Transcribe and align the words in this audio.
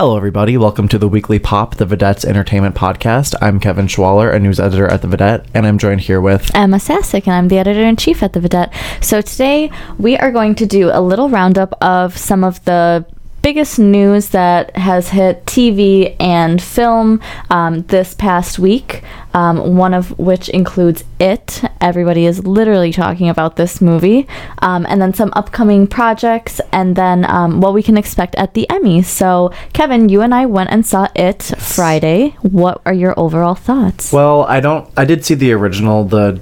Hello, 0.00 0.16
everybody. 0.16 0.56
Welcome 0.56 0.86
to 0.90 0.98
the 0.98 1.08
weekly 1.08 1.40
Pop, 1.40 1.74
the 1.74 1.84
Videttes 1.84 2.24
Entertainment 2.24 2.76
Podcast. 2.76 3.34
I'm 3.40 3.58
Kevin 3.58 3.88
Schwaller, 3.88 4.32
a 4.32 4.38
news 4.38 4.60
editor 4.60 4.86
at 4.86 5.02
the 5.02 5.08
Vidette, 5.08 5.44
and 5.54 5.66
I'm 5.66 5.76
joined 5.76 6.02
here 6.02 6.20
with 6.20 6.54
Emma 6.54 6.78
Sasick, 6.78 7.26
and 7.26 7.34
I'm 7.34 7.48
the 7.48 7.58
editor 7.58 7.82
in 7.82 7.96
chief 7.96 8.22
at 8.22 8.32
the 8.32 8.38
Vidette. 8.38 8.72
So 9.02 9.20
today 9.20 9.72
we 9.98 10.16
are 10.16 10.30
going 10.30 10.54
to 10.54 10.66
do 10.66 10.90
a 10.92 11.00
little 11.00 11.28
roundup 11.28 11.76
of 11.82 12.16
some 12.16 12.44
of 12.44 12.64
the 12.64 13.04
biggest 13.42 13.78
news 13.78 14.30
that 14.30 14.76
has 14.76 15.08
hit 15.08 15.44
TV 15.46 16.16
and 16.20 16.62
film 16.62 17.20
um, 17.50 17.82
this 17.82 18.14
past 18.14 18.58
week. 18.58 19.02
Um, 19.34 19.76
one 19.76 19.94
of 19.94 20.18
which 20.18 20.48
includes 20.48 21.04
It. 21.20 21.62
Everybody 21.80 22.26
is 22.26 22.46
literally 22.46 22.92
talking 22.92 23.28
about 23.28 23.56
this 23.56 23.80
movie, 23.80 24.26
um, 24.60 24.86
and 24.88 25.00
then 25.00 25.12
some 25.14 25.32
upcoming 25.36 25.86
projects, 25.86 26.60
and 26.72 26.96
then 26.96 27.24
um, 27.26 27.60
what 27.60 27.74
we 27.74 27.82
can 27.82 27.96
expect 27.96 28.34
at 28.36 28.54
the 28.54 28.66
Emmys. 28.70 29.04
So, 29.04 29.52
Kevin, 29.74 30.08
you 30.08 30.22
and 30.22 30.34
I 30.34 30.46
went 30.46 30.70
and 30.70 30.84
saw 30.84 31.08
It 31.14 31.42
Friday. 31.58 32.36
What 32.40 32.80
are 32.86 32.94
your 32.94 33.18
overall 33.18 33.54
thoughts? 33.54 34.12
Well, 34.12 34.44
I 34.44 34.60
don't. 34.60 34.90
I 34.96 35.04
did 35.04 35.24
see 35.24 35.34
the 35.34 35.52
original, 35.52 36.04
the 36.04 36.40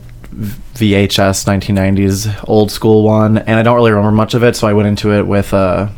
VHS 0.75 1.47
1990s 1.47 2.45
old 2.49 2.71
school 2.71 3.03
one, 3.03 3.39
and 3.39 3.59
I 3.59 3.63
don't 3.63 3.77
really 3.77 3.91
remember 3.91 4.13
much 4.13 4.35
of 4.35 4.43
it, 4.43 4.55
so 4.57 4.69
I 4.69 4.75
went 4.75 4.89
into 4.89 5.13
it 5.13 5.27
with 5.27 5.53
uh, 5.55 5.89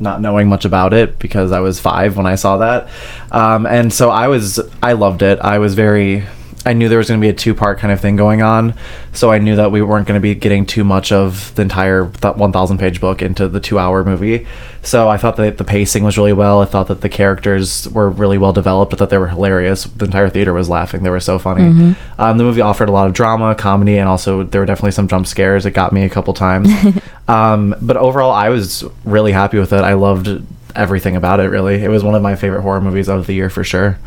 not 0.00 0.20
knowing 0.20 0.48
much 0.48 0.64
about 0.64 0.92
it 0.92 1.18
because 1.18 1.52
I 1.52 1.60
was 1.60 1.78
five 1.78 2.16
when 2.16 2.26
I 2.26 2.34
saw 2.34 2.58
that, 2.58 2.88
um, 3.30 3.66
and 3.66 3.92
so 3.92 4.10
I 4.10 4.28
was. 4.28 4.60
I 4.82 4.92
loved 4.92 5.22
it. 5.22 5.38
I 5.40 5.58
was 5.58 5.74
very. 5.74 6.24
I 6.66 6.74
knew 6.74 6.90
there 6.90 6.98
was 6.98 7.08
going 7.08 7.20
to 7.20 7.24
be 7.24 7.30
a 7.30 7.34
two 7.34 7.54
part 7.54 7.78
kind 7.78 7.90
of 7.92 8.00
thing 8.00 8.16
going 8.16 8.42
on, 8.42 8.74
so 9.14 9.32
I 9.32 9.38
knew 9.38 9.56
that 9.56 9.72
we 9.72 9.80
weren't 9.80 10.06
going 10.06 10.18
to 10.18 10.22
be 10.22 10.34
getting 10.34 10.66
too 10.66 10.84
much 10.84 11.10
of 11.10 11.54
the 11.54 11.62
entire 11.62 12.04
1,000 12.04 12.78
page 12.78 13.00
book 13.00 13.22
into 13.22 13.48
the 13.48 13.60
two 13.60 13.78
hour 13.78 14.04
movie. 14.04 14.46
So 14.82 15.08
I 15.08 15.16
thought 15.16 15.36
that 15.36 15.56
the 15.58 15.64
pacing 15.64 16.04
was 16.04 16.18
really 16.18 16.32
well. 16.32 16.60
I 16.60 16.66
thought 16.66 16.88
that 16.88 17.00
the 17.00 17.08
characters 17.08 17.88
were 17.88 18.10
really 18.10 18.36
well 18.36 18.52
developed. 18.52 18.92
I 18.92 18.96
thought 18.96 19.10
they 19.10 19.18
were 19.18 19.28
hilarious. 19.28 19.84
The 19.84 20.04
entire 20.04 20.28
theater 20.28 20.52
was 20.52 20.68
laughing. 20.68 21.02
They 21.02 21.10
were 21.10 21.20
so 21.20 21.38
funny. 21.38 21.94
Um, 22.18 22.38
the 22.38 22.44
movie 22.44 22.60
offered 22.60 22.88
a 22.88 22.92
lot 22.92 23.06
of 23.06 23.14
drama, 23.14 23.54
comedy, 23.54 23.98
and 23.98 24.08
also 24.08 24.42
there 24.42 24.60
were 24.60 24.66
definitely 24.66 24.92
some 24.92 25.08
jump 25.08 25.26
scares. 25.26 25.64
It 25.64 25.72
got 25.72 25.92
me 25.92 26.04
a 26.04 26.10
couple 26.10 26.34
times. 26.34 26.68
um, 27.28 27.74
but 27.80 27.96
overall, 27.96 28.32
I 28.32 28.50
was 28.50 28.84
really 29.04 29.32
happy 29.32 29.58
with 29.58 29.72
it. 29.72 29.80
I 29.80 29.94
loved 29.94 30.42
everything 30.74 31.16
about 31.16 31.40
it, 31.40 31.48
really. 31.48 31.82
It 31.82 31.88
was 31.88 32.04
one 32.04 32.14
of 32.14 32.22
my 32.22 32.36
favorite 32.36 32.62
horror 32.62 32.80
movies 32.80 33.08
of 33.08 33.26
the 33.26 33.32
year 33.32 33.50
for 33.50 33.64
sure. 33.64 33.98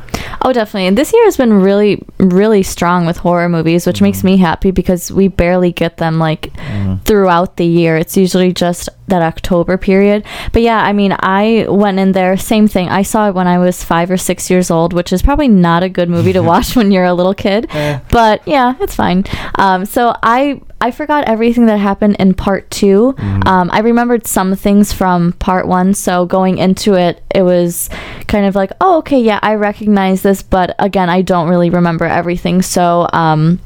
Oh, 0.42 0.53
definitely. 0.53 0.88
And 0.88 0.97
this 0.97 1.14
year 1.14 1.23
has 1.25 1.38
been 1.38 1.53
really, 1.53 2.03
really 2.17 2.64
strong 2.64 3.05
with 3.05 3.17
horror 3.17 3.50
movies, 3.50 3.88
which 3.88 4.02
makes 4.02 4.20
mm-hmm. 4.20 4.28
me 4.28 4.38
happy 4.38 4.72
because 4.72 5.11
we 5.11 5.28
barely 5.28 5.72
get 5.72 5.97
them 5.97 6.20
like 6.20 6.53
mm-hmm. 6.53 6.97
throughout 7.03 7.58
the 7.58 7.66
year. 7.66 7.95
It's 7.95 8.17
usually 8.17 8.53
just 8.53 8.89
that 9.14 9.22
October 9.22 9.78
period. 9.78 10.25
But 10.52 10.64
yeah, 10.64 10.81
I 10.81 10.92
mean, 10.92 11.16
I 11.19 11.67
went 11.69 12.00
in 12.00 12.11
there, 12.14 12.36
same 12.36 12.67
thing. 12.67 12.89
I 12.89 13.03
saw 13.03 13.30
it 13.30 13.36
when 13.36 13.47
I 13.47 13.59
was 13.59 13.83
five 13.83 14.09
or 14.09 14.17
six 14.17 14.50
years 14.50 14.72
old, 14.72 14.92
which 14.94 15.14
is 15.14 15.22
probably 15.22 15.47
not 15.47 15.83
a 15.83 15.89
good 15.89 16.09
movie 16.09 16.33
to 16.33 16.42
watch 16.52 16.75
when 16.75 16.92
you're 16.92 17.05
a 17.05 17.14
little 17.14 17.33
kid. 17.36 17.67
But 18.09 18.42
yeah, 18.47 18.75
it's 18.80 18.95
fine. 18.95 19.23
Um, 19.55 19.86
so 19.86 20.16
I. 20.22 20.61
I 20.81 20.92
forgot 20.92 21.30
everything 21.30 21.67
that 21.67 21.78
happened 21.78 22.17
in 22.20 22.33
part 22.33 22.70
2 22.70 23.16
Um, 23.17 23.70
I 23.72 23.80
remembered 23.80 24.28
some 24.28 24.53
things 24.53 24.92
from 24.92 25.31
part 25.39 25.66
one. 25.66 25.94
So 25.94 26.25
going 26.25 26.58
into 26.58 26.95
it, 26.95 27.23
it 27.33 27.44
was 27.44 27.89
kind 28.27 28.45
of 28.45 28.53
like, 28.53 28.72
oh, 28.81 28.98
okay, 28.98 29.22
yeah, 29.22 29.39
I 29.42 29.55
recognize 29.55 30.23
this, 30.23 30.44
but 30.44 30.75
again, 30.80 31.09
I 31.09 31.22
don't 31.22 31.48
really 31.48 31.70
remember 31.70 32.03
everything. 32.03 32.61
So, 32.61 33.08
um, 33.14 33.61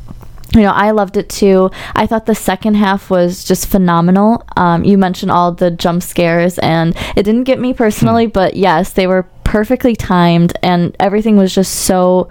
you 0.54 0.62
know, 0.62 0.72
I 0.72 0.92
loved 0.92 1.18
it 1.18 1.30
too. 1.30 1.70
I 1.96 2.08
thought 2.08 2.26
the 2.26 2.36
second 2.36 2.76
half 2.76 3.10
was 3.10 3.44
just 3.44 3.68
phenomenal. 3.68 4.44
Um, 4.56 4.84
you 4.84 4.98
mentioned 4.98 5.32
all 5.32 5.52
the 5.52 5.72
jump 5.72 6.04
scares, 6.04 6.58
and 6.60 6.96
it 7.16 7.24
didn't 7.24 7.44
get 7.44 7.60
me 7.60 7.74
personally, 7.74 8.28
but 8.28 8.56
yes, 8.56 8.94
they 8.94 9.08
were 9.08 9.24
perfectly 9.44 9.96
timed, 9.96 10.54
and 10.64 10.96
everything 11.00 11.38
was 11.38 11.54
just 11.54 11.74
so, 11.74 12.30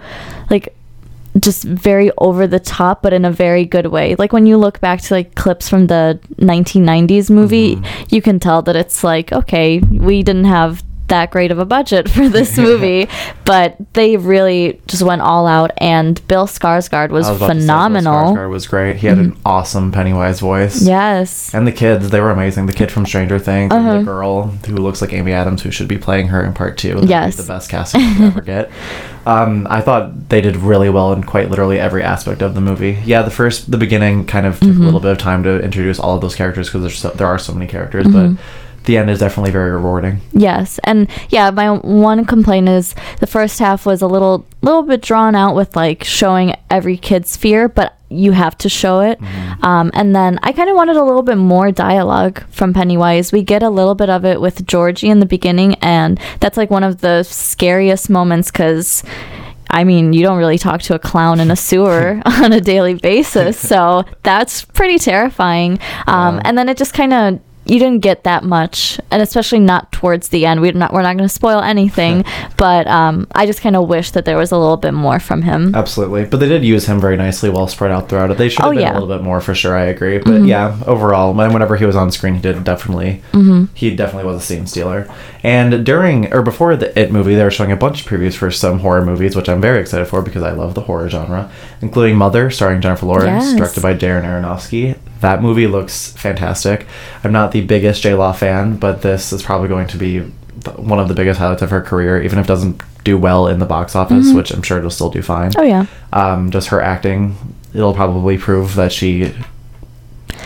like, 0.49 0.73
just 1.39 1.63
very 1.63 2.11
over 2.17 2.47
the 2.47 2.59
top, 2.59 3.01
but 3.03 3.13
in 3.13 3.25
a 3.25 3.31
very 3.31 3.65
good 3.65 3.87
way. 3.87 4.15
Like 4.15 4.33
when 4.33 4.45
you 4.45 4.57
look 4.57 4.79
back 4.79 5.01
to 5.01 5.13
like 5.13 5.35
clips 5.35 5.69
from 5.69 5.87
the 5.87 6.19
1990s 6.37 7.29
movie, 7.29 7.79
you 8.09 8.21
can 8.21 8.39
tell 8.39 8.61
that 8.63 8.75
it's 8.75 9.03
like, 9.03 9.31
okay, 9.31 9.79
we 9.79 10.23
didn't 10.23 10.45
have 10.45 10.83
that 11.07 11.31
great 11.31 11.51
of 11.51 11.59
a 11.59 11.65
budget 11.65 12.09
for 12.15 12.29
this 12.29 12.57
movie, 12.57 13.07
but 13.45 13.75
they 13.93 14.17
really 14.17 14.81
just 14.87 15.03
went 15.03 15.21
all 15.21 15.47
out. 15.47 15.71
And 15.77 16.25
Bill 16.27 16.47
Skarsgård 16.47 17.09
was, 17.09 17.27
was 17.29 17.39
say, 17.39 17.47
Bill 17.47 17.47
phenomenal. 17.55 18.35
Skarsgård 18.35 18.49
was 18.49 18.67
great. 18.67 18.95
He 18.97 19.07
had 19.07 19.17
an 19.17 19.37
awesome 19.45 19.91
Pennywise 19.91 20.39
voice. 20.39 20.81
Yes. 20.81 21.53
And 21.53 21.65
the 21.67 21.71
kids, 21.71 22.09
they 22.09 22.19
were 22.21 22.31
amazing. 22.31 22.65
The 22.65 22.73
kid 22.73 22.91
from 22.91 23.05
Stranger 23.05 23.39
Things 23.39 23.71
Uh-huh. 23.73 23.89
and 23.89 23.99
the 24.01 24.03
girl 24.11 24.43
who 24.67 24.75
looks 24.77 25.01
like 25.01 25.13
Amy 25.13 25.31
Adams, 25.33 25.61
who 25.61 25.71
should 25.71 25.87
be 25.87 25.97
playing 25.97 26.27
her 26.27 26.43
in 26.43 26.53
part 26.53 26.77
two. 26.77 27.01
Yes. 27.05 27.35
The 27.37 27.43
best 27.43 27.69
casting 27.69 28.01
you 28.01 28.25
ever 28.27 28.41
get. 28.41 28.69
Um, 29.27 29.67
I 29.69 29.81
thought 29.81 30.29
they 30.29 30.39
did 30.39 30.55
really 30.55 30.89
well 30.89 31.11
in 31.11 31.21
quite 31.21 31.49
literally 31.49 31.77
every 31.77 32.01
aspect 32.01 32.41
of 32.41 32.55
the 32.55 32.61
movie. 32.61 32.97
Yeah, 33.03 33.23
the 33.23 33.29
first, 33.29 33.69
the 33.69 33.77
beginning 33.77 34.25
kind 34.25 34.45
of 34.45 34.57
Mm-hmm. 34.61 34.67
took 34.71 34.77
a 34.77 34.85
little 34.85 35.01
bit 35.01 35.11
of 35.11 35.17
time 35.17 35.43
to 35.43 35.59
introduce 35.61 35.99
all 35.99 36.15
of 36.15 36.21
those 36.21 36.33
characters 36.33 36.69
because 36.71 36.95
so, 36.97 37.09
there 37.09 37.27
are 37.27 37.37
so 37.37 37.53
many 37.53 37.67
characters, 37.67 38.05
Mm-hmm. 38.07 38.35
but 38.35 38.41
the 38.85 38.97
end 38.97 39.09
is 39.09 39.19
definitely 39.19 39.51
very 39.51 39.71
rewarding. 39.71 40.21
Yes, 40.31 40.79
and 40.83 41.09
yeah, 41.29 41.49
my 41.51 41.71
one 41.71 42.25
complaint 42.25 42.69
is 42.69 42.95
the 43.19 43.27
first 43.27 43.59
half 43.59 43.85
was 43.85 44.01
a 44.01 44.07
little 44.07 44.45
little 44.61 44.83
bit 44.83 45.01
drawn 45.01 45.35
out 45.35 45.55
with 45.55 45.75
like 45.75 46.03
showing 46.03 46.55
every 46.69 46.97
kid's 46.97 47.35
fear, 47.37 47.67
but 47.67 47.97
you 48.09 48.31
have 48.31 48.57
to 48.59 48.69
show 48.69 49.01
it. 49.01 49.19
Um, 49.61 49.91
and 49.93 50.15
then 50.15 50.39
I 50.43 50.53
kind 50.53 50.69
of 50.69 50.75
wanted 50.75 50.95
a 50.95 51.03
little 51.03 51.23
bit 51.23 51.37
more 51.37 51.71
dialogue 51.71 52.41
from 52.49 52.73
Pennywise. 52.73 53.31
We 53.31 53.43
get 53.43 53.63
a 53.63 53.69
little 53.69 53.95
bit 53.95 54.09
of 54.09 54.23
it 54.23 54.39
with 54.39 54.65
Georgie 54.65 55.09
in 55.09 55.19
the 55.19 55.25
beginning, 55.25 55.75
and 55.75 56.19
that's 56.39 56.57
like 56.57 56.69
one 56.69 56.83
of 56.83 57.01
the 57.01 57.23
scariest 57.23 58.09
moments 58.09 58.51
because. 58.51 59.03
I 59.69 59.83
mean, 59.83 60.13
you 60.13 60.23
don't 60.23 60.37
really 60.37 60.57
talk 60.57 60.81
to 60.83 60.95
a 60.95 60.99
clown 60.99 61.41
in 61.41 61.51
a 61.51 61.55
sewer 61.57 62.21
on 62.25 62.53
a 62.53 62.61
daily 62.61 62.93
basis, 62.93 63.59
so 63.59 64.05
that's 64.23 64.63
pretty 64.63 64.97
terrifying. 64.97 65.79
Um. 66.07 66.41
And 66.45 66.57
then 66.57 66.69
it 66.69 66.77
just 66.77 66.93
kind 66.93 67.11
of 67.11 67.41
you 67.69 67.79
didn't 67.79 67.99
get 67.99 68.23
that 68.23 68.43
much, 68.43 68.99
and 69.11 69.21
especially 69.21 69.59
not 69.59 69.91
towards 69.91 70.29
the 70.29 70.45
end. 70.45 70.61
We're 70.61 70.71
not 70.73 70.93
we're 70.93 71.01
not 71.01 71.15
going 71.17 71.27
to 71.27 71.33
spoil 71.33 71.59
anything, 71.61 72.23
but 72.57 72.87
um, 72.87 73.27
I 73.33 73.45
just 73.45 73.61
kind 73.61 73.75
of 73.75 73.87
wish 73.87 74.11
that 74.11 74.25
there 74.25 74.37
was 74.37 74.51
a 74.51 74.57
little 74.57 74.77
bit 74.77 74.93
more 74.93 75.19
from 75.19 75.41
him. 75.41 75.75
Absolutely. 75.75 76.25
But 76.25 76.39
they 76.39 76.47
did 76.47 76.63
use 76.63 76.85
him 76.85 76.99
very 76.99 77.17
nicely 77.17 77.49
well 77.49 77.67
spread 77.67 77.91
out 77.91 78.09
throughout 78.09 78.31
it. 78.31 78.37
They 78.37 78.49
should 78.49 78.59
have 78.59 78.67
Oh, 78.67 78.71
been 78.71 78.79
yeah. 78.81 78.89
Mm-hmm. 78.89 78.97
a 78.97 79.01
little 79.01 79.17
bit 79.17 79.23
more 79.23 79.41
for 79.41 79.53
sure, 79.55 79.75
I 79.75 79.85
agree. 79.85 80.17
But 80.19 80.43
yeah, 80.45 80.77
overall, 80.85 81.33
when- 81.33 81.53
whenever 81.53 81.75
he 81.77 81.85
was 81.85 81.95
on 81.95 82.11
screen, 82.11 82.35
he 82.35 82.41
did 82.41 82.63
definitely, 82.63 83.21
Mm-hmm. 83.33 83.65
he 83.73 83.95
definitely 83.95 84.25
was 84.31 84.37
a 84.43 84.45
scene 84.45 84.67
stealer. 84.67 85.07
And 85.43 85.85
during, 85.85 86.33
or 86.33 86.41
before 86.41 86.75
the 86.75 86.97
It 86.99 87.11
movie, 87.11 87.35
they 87.35 87.43
were 87.43 87.51
showing 87.51 87.71
a 87.71 87.75
bunch 87.77 88.01
of 88.01 88.07
previews 88.07 88.33
for 88.35 88.51
some 88.51 88.79
horror 88.79 89.05
movies, 89.05 89.35
which 89.35 89.47
I'm 89.49 89.61
very 89.61 89.79
excited 89.79 90.05
for 90.07 90.21
because 90.21 90.43
I 90.43 90.51
love 90.51 90.73
the 90.73 90.81
horror 90.81 91.09
genre, 91.09 91.49
including 91.81 92.15
Mother, 92.17 92.49
starring 92.49 92.81
Jennifer 92.81 93.05
Lawrence, 93.05 93.45
Yes. 93.45 93.55
directed 93.55 93.81
by 93.83 93.93
Darren 93.93 94.23
Aronofsky. 94.23 94.97
That 95.21 95.41
movie 95.41 95.67
looks 95.67 96.11
fantastic. 96.13 96.85
I'm 97.23 97.31
not 97.31 97.51
the 97.51 97.61
biggest 97.61 98.01
J 98.03 98.13
Law 98.13 98.33
fan, 98.33 98.77
but 98.77 99.01
this 99.01 99.33
is 99.33 99.41
probably 99.43 99.67
going 99.67 99.87
to 99.87 99.97
be 99.97 100.19
one 100.75 100.99
of 100.99 101.07
the 101.07 101.13
biggest 101.13 101.39
highlights 101.39 101.61
of 101.61 101.69
her 101.69 101.81
career, 101.81 102.21
even 102.21 102.39
if 102.39 102.45
it 102.45 102.47
doesn't 102.47 102.81
do 103.03 103.17
well 103.17 103.47
in 103.47 103.59
the 103.59 103.65
box 103.65 103.95
office, 103.95 104.33
which 104.33 104.51
I'm 104.51 104.61
sure 104.61 104.77
it'll 104.79 104.89
still 104.89 105.09
do 105.09 105.21
fine 105.21 105.51
Mm-hmm. 105.51 105.59
Oh 105.61 105.63
yeah, 105.63 105.85
um, 106.11 106.51
just 106.51 106.67
her 106.69 106.81
acting, 106.81 107.35
it'll 107.73 107.93
probably 107.93 108.37
prove 108.37 108.75
that 108.75 108.91
she, 108.91 109.33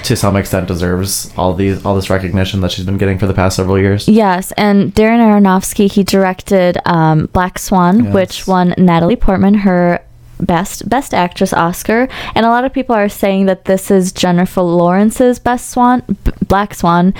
to 0.03 0.15
some 0.15 0.35
extent, 0.35 0.67
deserves 0.67 1.31
all 1.37 1.53
these 1.53 1.83
all 1.85 1.95
this 1.95 2.09
recognition 2.09 2.61
that 2.61 2.71
she's 2.71 2.85
been 2.85 2.97
getting 2.97 3.17
for 3.17 3.25
the 3.27 3.33
past 3.33 3.55
several 3.55 3.79
years. 3.79 4.07
yes. 4.07 4.51
And 4.57 4.93
Darren 4.93 5.19
Aronofsky 5.19 5.91
he 5.91 6.03
directed 6.03 6.77
um, 6.85 7.27
Black 7.33 7.57
Swan, 7.59 8.05
Yes. 8.05 8.13
which 8.13 8.47
won 8.47 8.73
Natalie 8.77 9.15
Portman 9.15 9.53
her 9.55 10.03
best 10.45 10.87
best 10.89 11.13
actress 11.13 11.53
Oscar, 11.53 12.07
and 12.35 12.45
a 12.45 12.49
lot 12.49 12.65
of 12.65 12.73
people 12.73 12.95
are 12.95 13.09
saying 13.09 13.45
that 13.45 13.65
this 13.65 13.91
is 13.91 14.11
Jennifer 14.11 14.61
Lawrence's 14.61 15.39
best 15.39 15.69
Swan, 15.69 16.03
B- 16.23 16.31
Black 16.47 16.73
Swan. 16.73 17.13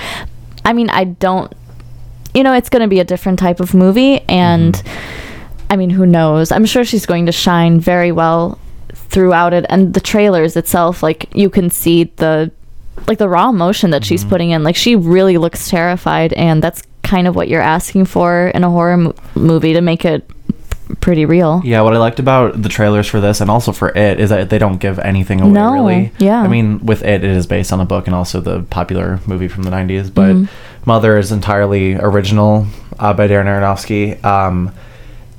I 0.64 0.72
mean, 0.72 0.90
I 0.90 1.04
don't. 1.04 1.52
You 2.34 2.42
know, 2.42 2.54
it's 2.54 2.70
going 2.70 2.80
to 2.82 2.88
be 2.88 3.00
a 3.00 3.04
different 3.04 3.38
type 3.38 3.60
of 3.60 3.74
movie, 3.74 4.20
and 4.28 4.74
mm-hmm. 4.74 5.66
I 5.70 5.76
mean, 5.76 5.90
who 5.90 6.06
knows? 6.06 6.50
I'm 6.50 6.64
sure 6.64 6.84
she's 6.84 7.06
going 7.06 7.26
to 7.26 7.32
shine 7.32 7.78
very 7.78 8.12
well 8.12 8.58
throughout 8.92 9.52
it, 9.52 9.66
and 9.68 9.94
the 9.94 10.00
trailers 10.00 10.56
itself, 10.56 11.02
like 11.02 11.34
you 11.34 11.50
can 11.50 11.70
see 11.70 12.04
the 12.16 12.50
like 13.06 13.18
the 13.18 13.28
raw 13.28 13.48
emotion 13.48 13.90
that 13.90 14.04
she's 14.04 14.20
mm-hmm. 14.20 14.30
putting 14.30 14.50
in. 14.50 14.62
Like 14.62 14.76
she 14.76 14.96
really 14.96 15.38
looks 15.38 15.68
terrified, 15.68 16.32
and 16.34 16.62
that's 16.62 16.82
kind 17.02 17.26
of 17.26 17.36
what 17.36 17.48
you're 17.48 17.60
asking 17.60 18.06
for 18.06 18.48
in 18.54 18.64
a 18.64 18.70
horror 18.70 18.96
mo- 18.96 19.14
movie 19.34 19.74
to 19.74 19.80
make 19.80 20.04
it 20.04 20.28
pretty 21.00 21.24
real. 21.24 21.60
Yeah, 21.64 21.80
what 21.82 21.94
I 21.94 21.98
liked 21.98 22.18
about 22.18 22.60
the 22.62 22.68
trailers 22.68 23.06
for 23.06 23.20
this 23.20 23.40
and 23.40 23.50
also 23.50 23.72
for 23.72 23.90
it 23.96 24.20
is 24.20 24.30
that 24.30 24.50
they 24.50 24.58
don't 24.58 24.78
give 24.78 24.98
anything 24.98 25.40
away 25.40 25.52
No, 25.52 25.72
really. 25.72 26.12
yeah. 26.18 26.42
I 26.42 26.48
mean, 26.48 26.84
with 26.84 27.02
it, 27.02 27.24
it 27.24 27.30
is 27.30 27.46
based 27.46 27.72
on 27.72 27.80
a 27.80 27.84
book 27.84 28.06
and 28.06 28.14
also 28.14 28.40
the 28.40 28.62
popular 28.64 29.20
movie 29.26 29.48
from 29.48 29.62
the 29.62 29.70
'90s, 29.70 30.12
but 30.12 30.32
Mm-hmm. 30.34 30.44
Mother 30.84 31.16
is 31.16 31.30
entirely 31.30 31.94
original 31.94 32.66
uh, 32.98 33.12
by 33.14 33.28
Darren 33.28 33.44
Aronofsky. 33.46 34.22
Um, 34.24 34.72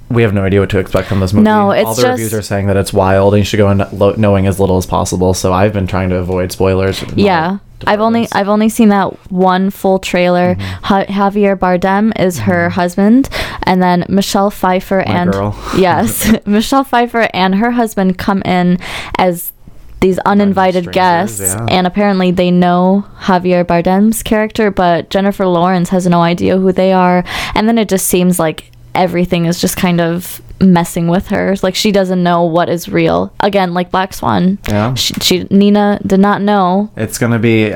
we 0.10 0.22
have 0.22 0.34
no 0.34 0.44
idea 0.44 0.60
what 0.62 0.69
to 0.69 0.80
expect 0.80 1.07
from 1.10 1.19
this 1.19 1.34
movie. 1.34 1.44
No, 1.45 1.72
it's 1.72 1.86
all 1.86 1.95
the 1.95 2.07
reviews 2.10 2.34
are 2.34 2.42
saying 2.42 2.68
that 2.68 2.78
it's 2.78 2.94
wild 2.94 3.34
and 3.34 3.40
you 3.42 3.44
should 3.45 3.57
go 3.57 3.69
in 3.72 3.80
lo- 3.92 4.13
knowing 4.16 4.48
as 4.48 4.60
little 4.60 4.78
as 4.78 4.86
possible. 4.86 5.34
So 5.34 5.51
I've 5.51 5.74
been 5.74 5.88
trying 5.88 6.10
to 6.12 6.18
avoid 6.18 6.51
spoilers. 6.54 7.04
Yeah. 7.18 7.57
I've 7.88 8.00
only. 8.00 8.27
I've 8.31 8.50
only 8.50 8.69
seen 8.69 8.89
that 8.89 9.31
one 9.31 9.69
full 9.69 10.00
trailer. 10.00 10.56
Mm-hmm. 10.56 10.94
Ja- 10.94 11.30
Javier 11.30 11.56
Bardem 11.57 12.19
is 12.19 12.39
her 12.39 12.69
husband, 12.69 13.30
and 13.63 13.81
then 13.81 14.06
Michelle 14.09 14.51
Pfeiffer 14.51 15.03
My 15.06 15.13
and 15.13 15.31
girl. 15.31 15.56
yes, 15.77 16.33
Michelle 16.45 16.83
Pfeiffer 16.83 17.30
and 17.33 17.56
her 17.56 17.71
husband 17.71 18.18
come 18.18 18.41
in 18.44 18.77
as 19.18 19.53
these 20.00 20.19
uninvited 20.19 20.91
guests, 20.91 21.39
yeah. 21.39 21.65
and 21.69 21.88
apparently 21.88 22.30
they 22.30 22.51
know 22.51 23.06
Javier 23.21 23.63
Bardem's 23.63 24.21
character, 24.21 24.69
but 24.69 25.09
Jennifer 25.09 25.45
Lawrence 25.45 25.89
has 25.89 26.06
no 26.06 26.21
idea 26.21 26.57
who 26.57 26.74
they 26.74 26.91
are, 26.91 27.24
and 27.56 27.69
then 27.69 27.77
it 27.77 27.88
just 27.88 28.07
seems 28.07 28.38
like 28.38 28.69
everything 28.95 29.45
is 29.45 29.60
just 29.60 29.75
kind 29.78 30.00
of 30.01 30.42
messing 30.62 31.07
with 31.07 31.28
her 31.28 31.56
like 31.63 31.75
she 31.75 31.92
doesn't 31.92 32.24
know 32.24 32.44
what 32.44 32.69
is 32.69 32.88
real 32.88 33.34
again 33.42 33.74
like 33.74 33.92
black 33.92 34.13
swan 34.13 34.57
Yeah. 34.69 34.94
she, 34.94 35.13
she 35.16 35.44
nina 35.50 36.00
did 36.06 36.19
not 36.19 36.42
know 36.42 36.90
It's 36.95 37.18
gonna 37.18 37.40
be 37.40 37.74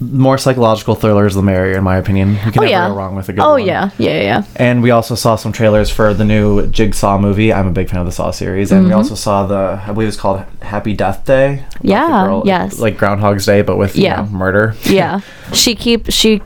more 0.00 0.36
psychological 0.36 0.96
thrillers 0.96 1.34
the 1.34 1.40
merrier, 1.42 1.78
in 1.78 1.84
my 1.84 1.96
opinion. 1.96 2.32
You 2.32 2.36
can 2.38 2.58
oh 2.58 2.62
never 2.62 2.66
yeah 2.66 2.88
go 2.88 2.94
wrong 2.96 3.14
with 3.14 3.28
a 3.28 3.32
good 3.32 3.42
oh 3.42 3.52
one. 3.52 3.64
yeah 3.64 3.90
yeah 3.96 4.20
yeah 4.20 4.42
And 4.56 4.82
we 4.82 4.90
also 4.90 5.14
saw 5.14 5.36
some 5.36 5.52
trailers 5.52 5.88
for 5.88 6.12
the 6.12 6.24
new 6.24 6.66
Jigsaw 6.66 7.16
movie. 7.18 7.52
I'm 7.52 7.68
a 7.68 7.70
big 7.70 7.88
fan 7.88 8.00
of 8.00 8.06
the 8.06 8.12
Saw 8.12 8.32
series, 8.32 8.72
and 8.72 8.84
we 8.86 8.90
Mhm. 8.90 8.96
also 8.96 9.14
saw 9.14 9.46
the 9.46 9.80
I 9.86 9.92
believe 9.92 10.08
it's 10.08 10.16
called 10.16 10.42
Happy 10.62 10.94
Death 10.94 11.24
Day. 11.24 11.64
Yeah, 11.80 12.42
yes. 12.44 12.80
like 12.80 12.98
Groundhog's 12.98 13.46
Day, 13.46 13.62
but 13.62 13.76
with 13.78 13.96
you 13.96 14.02
Yeah. 14.04 14.16
know, 14.22 14.26
murder. 14.26 14.74
yeah 14.84 15.20
she 15.52 15.74
keep 15.76 16.10
she 16.10 16.42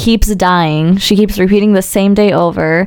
keeps 0.00 0.34
dying. 0.34 0.96
She 0.96 1.14
keeps 1.16 1.38
repeating 1.38 1.74
the 1.74 1.82
same 1.82 2.14
day 2.14 2.32
over 2.32 2.86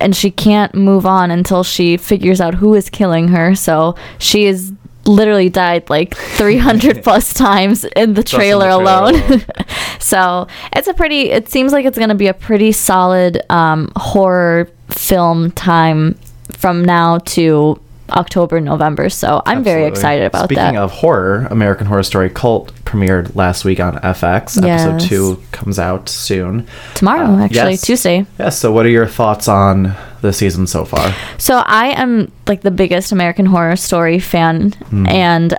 and 0.00 0.16
she 0.16 0.30
can't 0.30 0.74
move 0.74 1.04
on 1.04 1.30
until 1.30 1.62
she 1.62 1.96
figures 1.96 2.40
out 2.40 2.54
who 2.54 2.74
is 2.74 2.88
killing 2.88 3.28
her. 3.28 3.54
So 3.54 3.94
she 4.18 4.46
is 4.46 4.72
literally 5.04 5.48
died 5.48 5.88
like 5.90 6.14
300 6.36 7.02
plus 7.02 7.34
times 7.34 7.84
in 7.96 8.14
the 8.14 8.22
Just 8.22 8.34
in 8.34 8.38
trailer 8.40 8.68
the 8.68 8.76
trailer 8.76 8.82
alone. 8.82 9.14
alone. 9.14 9.44
so 9.98 10.46
it's 10.72 10.88
a 10.88 10.94
pretty 10.94 11.30
it 11.30 11.48
seems 11.48 11.72
like 11.72 11.84
it's 11.84 11.98
going 11.98 12.10
to 12.10 12.14
be 12.14 12.28
a 12.28 12.34
pretty 12.34 12.72
solid 12.72 13.40
um, 13.50 13.90
horror 13.96 14.68
film 14.88 15.50
time 15.52 16.18
from 16.52 16.84
now 16.84 17.18
to 17.18 17.80
october 18.12 18.60
november 18.60 19.08
so 19.08 19.42
i'm 19.46 19.62
very 19.64 19.84
excited 19.86 20.24
about 20.24 20.44
Speaking 20.44 20.56
that 20.56 20.68
Speaking 20.68 20.78
of 20.78 20.90
horror, 20.92 21.46
American 21.50 21.86
Horror 21.86 22.02
Story 22.02 22.30
Cult 22.30 22.72
premiered 22.84 23.34
last 23.36 23.64
week 23.64 23.78
on 23.80 23.96
FX. 23.98 24.60
Yes. 24.64 24.82
Episode 24.86 25.00
two 25.08 25.42
comes 25.52 25.78
out 25.78 26.08
soon. 26.08 26.66
tomorrow 26.94 27.26
uh, 27.26 27.44
actually 27.44 27.72
yes. 27.72 27.82
tuesday 27.82 28.26
Yes. 28.38 28.58
So, 28.58 28.72
what 28.72 28.84
are 28.86 28.90
your 28.90 29.06
thoughts 29.06 29.46
on 29.48 29.94
the 30.22 30.32
season 30.32 30.66
so 30.66 30.84
far? 30.84 31.14
So 31.38 31.58
I 31.66 31.88
am 31.88 32.30
like 32.46 32.62
the 32.62 32.70
biggest 32.70 33.12
American 33.12 33.46
Horror 33.46 33.76
Story 33.76 34.18
fan, 34.18 34.72
Hmm. 34.90 35.06
and 35.08 35.54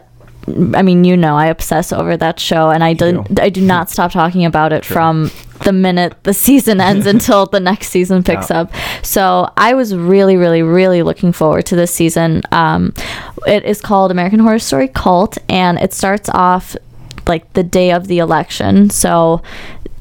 I 0.75 0.81
mean, 0.81 1.03
you 1.03 1.15
know, 1.15 1.35
I 1.37 1.47
obsess 1.47 1.93
over 1.93 2.17
that 2.17 2.39
show, 2.39 2.69
and 2.71 2.83
I 2.83 2.93
do. 2.93 3.23
did. 3.23 3.39
I 3.39 3.49
do 3.49 3.61
not 3.61 3.89
stop 3.89 4.11
talking 4.11 4.43
about 4.45 4.73
it 4.73 4.83
True. 4.83 4.93
from 4.93 5.31
the 5.63 5.73
minute 5.73 6.15
the 6.23 6.33
season 6.33 6.81
ends 6.89 7.05
until 7.05 7.45
the 7.45 7.59
next 7.59 7.89
season 7.89 8.23
picks 8.23 8.49
Yeah. 8.49 8.61
up. 8.61 8.71
So 9.03 9.51
I 9.57 9.73
was 9.73 9.95
really, 9.95 10.37
really, 10.37 10.61
really 10.63 11.03
looking 11.03 11.31
forward 11.31 11.65
to 11.67 11.75
this 11.75 11.93
season. 11.93 12.41
Um, 12.51 12.93
it 13.47 13.63
is 13.63 13.81
called 13.81 14.11
American 14.11 14.39
Horror 14.39 14.59
Story 14.59 14.87
Cult, 14.87 15.37
and 15.49 15.77
it 15.79 15.93
starts 15.93 16.29
off 16.29 16.75
like 17.27 17.53
the 17.53 17.63
day 17.63 17.91
of 17.91 18.07
the 18.07 18.19
election. 18.19 18.89
So 18.89 19.41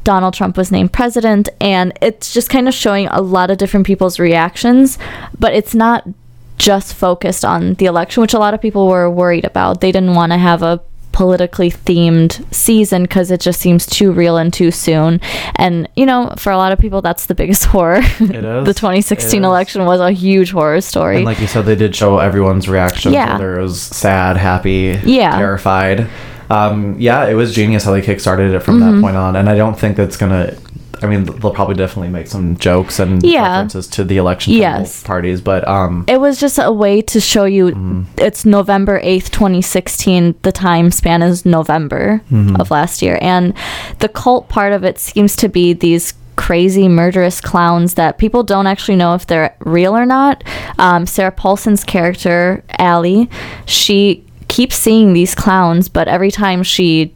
Donald 0.04 0.32
Trump 0.34 0.56
was 0.56 0.72
named 0.72 0.92
president, 0.92 1.48
and 1.60 1.92
it's 2.00 2.32
just 2.32 2.48
kind 2.48 2.66
of 2.68 2.74
showing 2.74 3.06
a 3.08 3.20
lot 3.20 3.50
of 3.50 3.58
different 3.58 3.86
people's 3.86 4.18
reactions, 4.18 4.98
but 5.38 5.52
it's 5.52 5.74
not 5.74 6.08
just 6.56 6.94
focused 6.94 7.44
on 7.44 7.74
the 7.74 7.86
election, 7.86 8.20
which 8.20 8.34
a 8.34 8.38
lot 8.38 8.52
of 8.54 8.60
people 8.60 8.86
were 8.88 9.08
worried 9.10 9.44
about. 9.44 9.80
They 9.80 9.92
didn't 9.92 10.14
want 10.14 10.32
to 10.32 10.38
have 10.38 10.62
a 10.62 10.80
politically 11.12 11.70
themed 11.70 12.44
season 12.54 13.02
because 13.02 13.30
it 13.30 13.40
just 13.40 13.60
seems 13.60 13.84
too 13.86 14.12
real 14.12 14.36
and 14.36 14.52
too 14.52 14.70
soon. 14.70 15.20
And, 15.56 15.88
you 15.96 16.06
know, 16.06 16.32
for 16.36 16.50
a 16.52 16.56
lot 16.56 16.72
of 16.72 16.78
people, 16.78 17.02
that's 17.02 17.26
the 17.26 17.34
biggest 17.34 17.64
horror. 17.74 18.00
It 18.20 18.44
is. 18.44 18.64
the 18.66 18.74
2016 18.74 19.42
It 19.42 19.44
is. 19.44 19.48
election 19.48 19.84
was 19.84 20.00
a 20.00 20.12
huge 20.12 20.50
horror 20.52 20.80
story. 20.80 21.16
And 21.16 21.24
like 21.24 21.40
you 21.40 21.46
said, 21.46 21.66
they 21.66 21.74
did 21.76 21.94
show 21.96 22.18
everyone's 22.18 22.68
reaction. 22.68 23.12
Yeah. 23.12 23.32
Whether 23.32 23.58
it 23.58 23.62
was 23.62 23.80
sad, 23.80 24.36
happy, 24.36 24.98
Yeah. 25.04 25.36
terrified. 25.36 26.08
Um, 26.48 26.96
yeah, 26.98 27.26
it 27.28 27.34
was 27.34 27.54
genius 27.54 27.84
how 27.84 27.92
they 27.92 28.02
kickstarted 28.02 28.52
it 28.54 28.60
from 28.60 28.80
Mm-hmm. 28.80 28.96
that 28.96 29.00
point 29.02 29.16
on. 29.16 29.36
And 29.36 29.48
I 29.48 29.56
don't 29.56 29.78
think 29.78 29.96
that's 29.96 30.16
gonna. 30.16 30.56
I 31.02 31.06
mean, 31.06 31.24
they'll 31.24 31.50
probably 31.52 31.74
definitely 31.76 32.10
make 32.10 32.26
some 32.26 32.56
jokes 32.56 32.98
and 32.98 33.22
Yeah. 33.22 33.42
references 33.52 33.86
to 33.88 34.04
the 34.04 34.16
election 34.18 34.52
Yes. 34.52 35.02
parties, 35.02 35.40
but 35.40 35.66
um, 35.66 36.04
it 36.08 36.20
was 36.20 36.38
just 36.38 36.58
a 36.58 36.70
way 36.72 37.00
to 37.02 37.20
show 37.20 37.44
you 37.44 37.66
Mm-hmm. 37.66 38.02
it's 38.18 38.44
November 38.44 39.00
8th, 39.00 39.30
2016. 39.30 40.34
The 40.42 40.52
time 40.52 40.90
span 40.90 41.22
is 41.22 41.46
November 41.46 42.20
Mm-hmm. 42.30 42.56
of 42.60 42.70
last 42.70 43.02
year. 43.02 43.18
And 43.22 43.54
the 44.00 44.08
cult 44.08 44.48
part 44.48 44.72
of 44.72 44.84
it 44.84 44.98
seems 44.98 45.36
to 45.36 45.48
be 45.48 45.72
these 45.72 46.14
crazy 46.36 46.88
murderous 46.88 47.40
clowns 47.40 47.94
that 47.94 48.16
people 48.16 48.42
don't 48.42 48.66
actually 48.66 48.96
know 48.96 49.14
if 49.14 49.26
they're 49.26 49.54
real 49.60 49.94
or 49.96 50.06
not. 50.06 50.42
Um, 50.78 51.06
Sarah 51.06 51.32
Paulson's 51.32 51.84
character, 51.84 52.64
Ally, 52.78 53.24
she 53.66 54.24
keeps 54.48 54.74
seeing 54.76 55.12
these 55.12 55.34
clowns, 55.34 55.88
but 55.88 56.08
every 56.08 56.30
time 56.30 56.62
she 56.62 57.14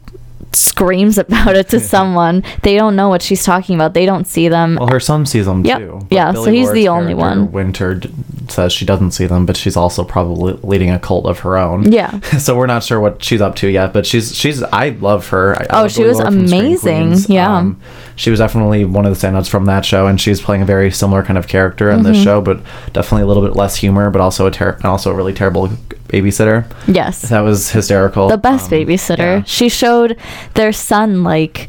screams 0.55 1.17
about 1.17 1.55
it 1.55 1.69
to 1.69 1.79
someone, 1.79 2.43
they 2.63 2.75
don't 2.75 2.95
know 2.95 3.09
what 3.09 3.21
she's 3.21 3.43
talking 3.43 3.75
about. 3.75 3.93
They 3.93 4.05
don't 4.05 4.25
see 4.25 4.47
them. 4.47 4.77
well, 4.79 4.89
her 4.89 4.99
son 4.99 5.25
sees 5.25 5.45
them 5.45 5.65
Yep. 5.65 5.77
too. 5.79 5.99
Yeah, 6.09 6.31
so 6.33 6.45
he's 6.51 6.71
the 6.71 6.87
only 6.87 7.13
one. 7.13 7.51
Winter 7.51 7.95
d- 7.95 8.09
says 8.49 8.71
she 8.73 8.85
doesn't 8.85 9.11
see 9.11 9.25
them, 9.25 9.45
but 9.45 9.57
she's 9.57 9.75
also 9.75 10.03
probably 10.03 10.53
leading 10.63 10.89
a 10.91 10.99
cult 10.99 11.25
of 11.25 11.39
her 11.39 11.57
own. 11.57 11.91
Yeah. 11.91 12.19
so 12.39 12.55
we're 12.55 12.67
not 12.67 12.83
sure 12.83 12.99
what 12.99 13.23
she's 13.23 13.41
up 13.41 13.55
to 13.57 13.67
yet, 13.67 13.91
but 13.93 14.05
she's 14.05 14.35
she's 14.35 14.61
I 14.63 14.89
love 14.89 15.29
her. 15.29 15.55
I, 15.55 15.63
I 15.63 15.65
Oh, 15.69 15.81
love 15.83 15.91
she 15.91 16.03
was 16.03 16.19
amazing. 16.19 17.07
Queens. 17.09 17.29
Um, 17.29 17.33
Yeah. 17.35 17.71
she 18.15 18.29
was 18.29 18.39
definitely 18.39 18.85
one 18.85 19.05
of 19.05 19.17
the 19.19 19.27
standouts 19.27 19.49
from 19.49 19.65
that 19.65 19.83
show, 19.85 20.07
and 20.07 20.19
she's 20.21 20.39
playing 20.41 20.61
a 20.61 20.65
very 20.65 20.91
similar 20.91 21.23
kind 21.23 21.37
of 21.37 21.47
character 21.47 21.89
in 21.89 21.99
Mm-hmm. 22.01 22.13
this 22.13 22.23
show, 22.23 22.39
but 22.41 22.61
definitely 22.93 23.23
a 23.23 23.25
little 23.27 23.43
bit 23.43 23.55
less 23.55 23.75
humor, 23.77 24.09
but 24.11 24.21
also 24.21 24.45
a 24.45 24.51
ter- 24.51 24.77
also 24.83 25.11
a 25.11 25.13
really 25.15 25.33
terrible 25.33 25.69
babysitter. 26.15 26.65
Yes. 26.87 27.21
That 27.29 27.41
was 27.41 27.71
hysterical. 27.71 28.27
the 28.29 28.37
best 28.37 28.71
Um, 28.71 28.79
babysitter. 28.79 29.17
yeah. 29.39 29.43
She 29.45 29.69
showed 29.69 30.17
their 30.53 30.71
son 30.73 31.23
like 31.23 31.67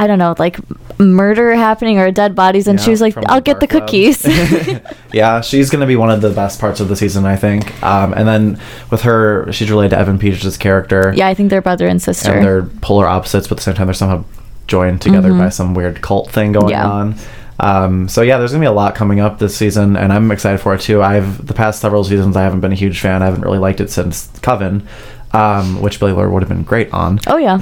I 0.00 0.06
don't 0.06 0.18
know, 0.20 0.34
like 0.38 0.58
murder 1.00 1.54
happening 1.56 1.98
or 1.98 2.10
dead 2.12 2.34
bodies, 2.36 2.68
and 2.68 2.80
she 2.80 2.90
was 2.90 3.00
like, 3.00 3.16
"I'll 3.26 3.40
get 3.40 3.58
the 3.58 3.66
cookies." 3.66 4.24
yeah, 5.12 5.40
she's 5.40 5.70
gonna 5.70 5.86
be 5.86 5.96
one 5.96 6.10
of 6.10 6.20
the 6.20 6.30
best 6.30 6.60
parts 6.60 6.78
of 6.78 6.86
the 6.88 6.94
season, 6.94 7.24
I 7.26 7.34
think. 7.34 7.62
Um, 7.82 8.12
and 8.14 8.26
then 8.28 8.60
with 8.90 9.02
her, 9.02 9.50
she's 9.52 9.70
related 9.70 9.90
to 9.90 9.98
Evan 9.98 10.16
Peters' 10.18 10.56
character. 10.56 11.12
yeah, 11.16 11.26
I 11.26 11.34
think 11.34 11.50
they're 11.50 11.62
brother 11.62 11.88
and 11.88 12.00
sister. 12.00 12.30
and 12.32 12.44
they're 12.44 12.62
polar 12.80 13.06
opposites, 13.08 13.48
but 13.48 13.54
at 13.54 13.58
the 13.58 13.62
same 13.64 13.74
time, 13.74 13.86
they're 13.88 13.94
somehow 13.94 14.24
joined 14.68 15.00
together 15.00 15.32
by 15.32 15.48
some 15.48 15.74
weird 15.74 16.00
cult 16.00 16.30
thing 16.30 16.52
going 16.52 16.66
Mm-hmm. 16.66 16.70
Yeah. 16.70 16.86
on. 16.88 17.14
Um, 17.60 18.08
so 18.08 18.22
yeah, 18.22 18.38
there's 18.38 18.52
gonna 18.52 18.62
be 18.62 18.66
a 18.66 18.72
lot 18.72 18.94
coming 18.94 19.20
up 19.20 19.38
this 19.38 19.56
season, 19.56 19.96
and 19.96 20.12
I'm 20.12 20.30
excited 20.30 20.60
for 20.60 20.74
it 20.74 20.80
too. 20.80 21.02
I've 21.02 21.46
the 21.46 21.54
past 21.54 21.80
several 21.80 22.04
seasons, 22.04 22.36
I 22.36 22.42
haven't 22.42 22.60
been 22.60 22.72
a 22.72 22.76
huge 22.76 23.00
fan. 23.00 23.22
I 23.22 23.26
haven't 23.26 23.42
really 23.42 23.58
liked 23.58 23.80
it 23.80 23.90
since 23.90 24.28
Coven, 24.42 24.86
um, 25.32 25.82
which 25.82 25.98
Billie 25.98 26.12
Lourd 26.12 26.30
would 26.32 26.42
have 26.42 26.48
been 26.48 26.62
great 26.62 26.92
on. 26.92 27.18
oh 27.26 27.36
yeah, 27.36 27.58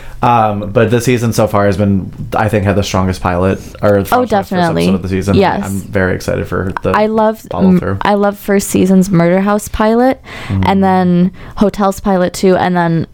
um, 0.22 0.72
but 0.72 0.90
this 0.90 1.04
season 1.04 1.32
so 1.32 1.46
far 1.46 1.66
has 1.66 1.76
been, 1.76 2.12
I 2.34 2.48
think, 2.48 2.64
had 2.64 2.74
the 2.74 2.82
strongest 2.82 3.20
pilot 3.22 3.58
or 3.80 4.00
first 4.00 4.12
Oh, 4.12 4.24
definitely. 4.24 4.82
episode 4.84 4.94
of 4.96 5.02
the 5.02 5.08
season. 5.08 5.36
Yes. 5.36 5.64
I'm 5.64 5.78
very 5.88 6.14
excited 6.16 6.48
for 6.48 6.72
the. 6.82 6.90
I 6.90 7.06
love 7.06 7.40
follow 7.42 7.78
through. 7.78 7.98
I 8.02 8.14
love 8.14 8.36
first 8.36 8.68
season's 8.68 9.08
Murder 9.10 9.40
House 9.40 9.68
pilot, 9.68 10.20
Mm. 10.48 10.62
and 10.66 10.82
then 10.84 11.32
Hotels 11.58 12.00
pilot 12.00 12.34
too, 12.34 12.56
and 12.56 12.76
then 12.76 13.06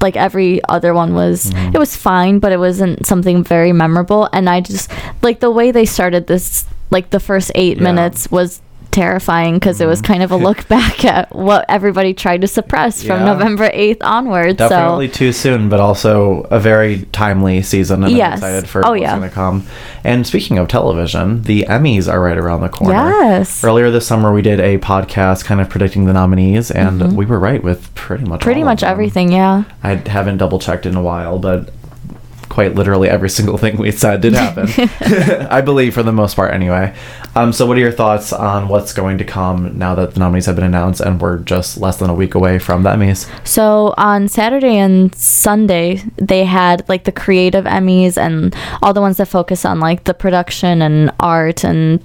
like 0.00 0.16
every 0.16 0.60
other 0.68 0.94
one 0.94 1.14
was 1.14 1.50
Mm. 1.50 1.74
it 1.74 1.78
was 1.78 1.94
fine, 1.96 2.38
but 2.38 2.52
it 2.52 2.58
wasn't 2.58 3.06
something 3.06 3.44
very 3.44 3.72
memorable. 3.72 4.28
And 4.32 4.48
I 4.48 4.60
just 4.60 4.90
like 5.22 5.40
the 5.40 5.50
way 5.50 5.70
they 5.72 5.84
started 5.86 6.26
this, 6.26 6.64
like 6.90 7.10
the 7.10 7.20
first 7.20 7.50
eight 7.54 7.76
Yeah. 7.76 7.84
Minutes 7.84 8.30
was 8.30 8.60
terrifying 8.90 9.54
because 9.54 9.80
it 9.80 9.86
was 9.86 10.00
kind 10.02 10.22
of 10.22 10.30
a 10.30 10.36
look 10.46 10.66
back 10.68 11.04
at 11.04 11.34
what 11.34 11.64
everybody 11.68 12.14
tried 12.14 12.40
to 12.42 12.46
suppress 12.46 13.02
from 13.02 13.24
November 13.24 13.68
8th 13.70 13.98
onwards. 14.02 14.56
Definitely 14.58 15.08
So 15.08 15.14
too 15.14 15.32
soon, 15.32 15.68
but 15.68 15.80
also 15.80 16.40
a 16.50 16.58
very 16.60 17.02
timely 17.12 17.62
season, 17.62 18.04
and 18.04 18.12
Yes. 18.16 18.42
I'm 18.42 18.48
excited 18.54 18.68
for 18.68 18.84
Oh, 18.86 18.90
what's 18.90 19.02
yeah. 19.02 19.16
going 19.16 19.28
to 19.28 19.34
come. 19.34 19.66
And 20.04 20.26
speaking 20.26 20.58
of 20.58 20.68
television, 20.68 21.42
the 21.42 21.62
Emmys 21.68 22.10
are 22.12 22.20
right 22.20 22.38
around 22.38 22.60
the 22.62 22.68
corner. 22.68 22.94
yes, 22.94 23.62
Earlier 23.64 23.90
this 23.90 24.06
summer, 24.06 24.32
we 24.32 24.42
did 24.42 24.60
a 24.60 24.78
podcast 24.78 25.44
kind 25.44 25.60
of 25.60 25.68
predicting 25.68 26.06
the 26.06 26.12
nominees, 26.12 26.70
and 26.70 27.16
we 27.16 27.26
were 27.26 27.38
right 27.38 27.62
with 27.62 27.94
pretty 27.94 28.24
much 28.24 28.40
Mm-hmm. 28.40 28.44
pretty 28.44 28.64
much 28.64 28.82
everything. 28.82 29.32
Yeah. 29.32 29.64
I 29.82 29.96
haven't 29.96 30.38
double 30.38 30.58
checked 30.58 30.86
in 30.86 30.94
a 30.96 31.02
while, 31.02 31.38
but 31.38 31.70
quite 32.50 32.74
literally 32.74 33.08
every 33.08 33.30
single 33.38 33.56
thing 33.56 33.78
we 33.78 33.90
said 33.90 34.20
did 34.20 34.34
happen. 34.34 34.68
I 35.50 35.62
believe 35.62 35.94
for 35.94 36.02
the 36.02 36.12
most 36.12 36.36
part, 36.36 36.52
anyway. 36.52 36.94
Um, 37.34 37.52
so, 37.54 37.64
what 37.64 37.78
are 37.78 37.80
your 37.80 37.92
thoughts 37.92 38.32
on 38.32 38.68
what's 38.68 38.92
going 38.92 39.16
to 39.18 39.24
come 39.24 39.78
now 39.78 39.94
that 39.94 40.12
the 40.12 40.20
nominees 40.20 40.44
have 40.46 40.56
been 40.56 40.64
announced 40.64 41.00
and 41.00 41.18
we're 41.20 41.38
just 41.38 41.78
less 41.78 41.96
than 41.98 42.10
a 42.10 42.14
week 42.14 42.34
away 42.34 42.58
from 42.58 42.82
the 42.82 42.90
Emmys? 42.90 43.30
So 43.46 43.94
on 43.96 44.28
Saturday 44.28 44.76
and 44.76 45.14
Sunday, 45.14 46.02
they 46.16 46.44
had 46.44 46.86
like 46.88 47.04
the 47.04 47.12
creative 47.12 47.64
Emmys 47.64 48.18
and 48.18 48.54
all 48.82 48.92
the 48.92 49.00
ones 49.00 49.16
that 49.18 49.26
focus 49.26 49.64
on 49.64 49.80
like 49.80 50.04
the 50.04 50.14
production 50.14 50.82
and 50.82 51.12
art 51.20 51.64
and 51.64 52.04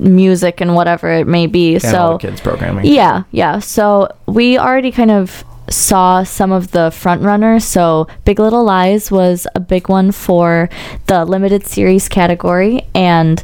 music 0.00 0.60
and 0.60 0.74
whatever 0.74 1.08
it 1.10 1.28
may 1.28 1.46
be. 1.46 1.74
And 1.74 1.82
so 1.82 2.18
kids 2.18 2.40
programming. 2.40 2.86
yeah, 2.86 3.22
yeah. 3.30 3.60
So 3.60 4.08
we 4.26 4.58
already 4.58 4.90
kind 4.90 5.12
of 5.12 5.44
saw 5.74 6.22
some 6.22 6.52
of 6.52 6.70
the 6.70 6.90
front 6.90 7.22
runners. 7.22 7.64
So, 7.64 8.06
Big 8.24 8.38
Little 8.38 8.64
Lies 8.64 9.10
was 9.10 9.46
a 9.54 9.60
big 9.60 9.88
one 9.88 10.12
for 10.12 10.68
the 11.06 11.24
limited 11.24 11.66
series 11.66 12.08
category. 12.08 12.86
And 12.94 13.42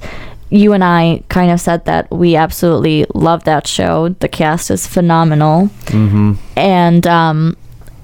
you 0.51 0.73
and 0.73 0.83
I 0.83 1.23
kind 1.29 1.51
of 1.51 1.61
said 1.61 1.85
that 1.85 2.11
we 2.11 2.37
absolutely 2.37 3.07
love 3.15 3.45
that 3.45 3.67
show. 3.67 4.11
The 4.11 4.29
cast 4.29 4.71
is 4.71 4.87
phenomenal. 4.87 5.67
Mm-hmm. 5.87 6.35
And 6.57 7.07
um, 7.07 7.57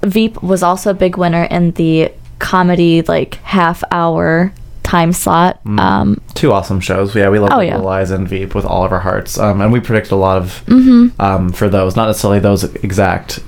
Veep 0.03 0.43
was 0.43 0.63
also 0.63 0.91
a 0.91 0.95
big 0.95 1.17
winner 1.17 1.45
in 1.45 1.73
the 1.73 2.13
comedy, 2.39 3.03
like 3.03 3.37
half 3.37 3.83
hour 3.91 4.53
time 4.83 5.13
slot. 5.13 5.63
Mm. 5.65 5.81
Um, 5.81 6.21
Two 6.35 6.53
awesome 6.53 6.81
shows. 6.81 7.15
Yeah, 7.15 7.29
we 7.29 7.41
love 7.41 7.51
Oh, 7.53 7.59
Big 7.59 7.69
yeah. 7.69 7.75
Little 7.75 7.87
Lies 7.87 8.13
and 8.13 8.29
Veep 8.29 8.55
with 8.55 8.65
all 8.65 8.85
of 8.85 8.93
our 8.93 9.01
hearts. 9.01 9.39
Um, 9.39 9.61
and 9.61 9.73
we 9.73 9.81
predicted 9.81 10.13
a 10.13 10.17
lot 10.17 10.39
of 10.39 10.63
mhm. 10.67 11.19
um, 11.21 11.53
for 11.53 11.69
those, 11.69 11.97
not 11.97 12.07
necessarily 12.07 12.39
those 12.39 12.63
exact 12.77 13.41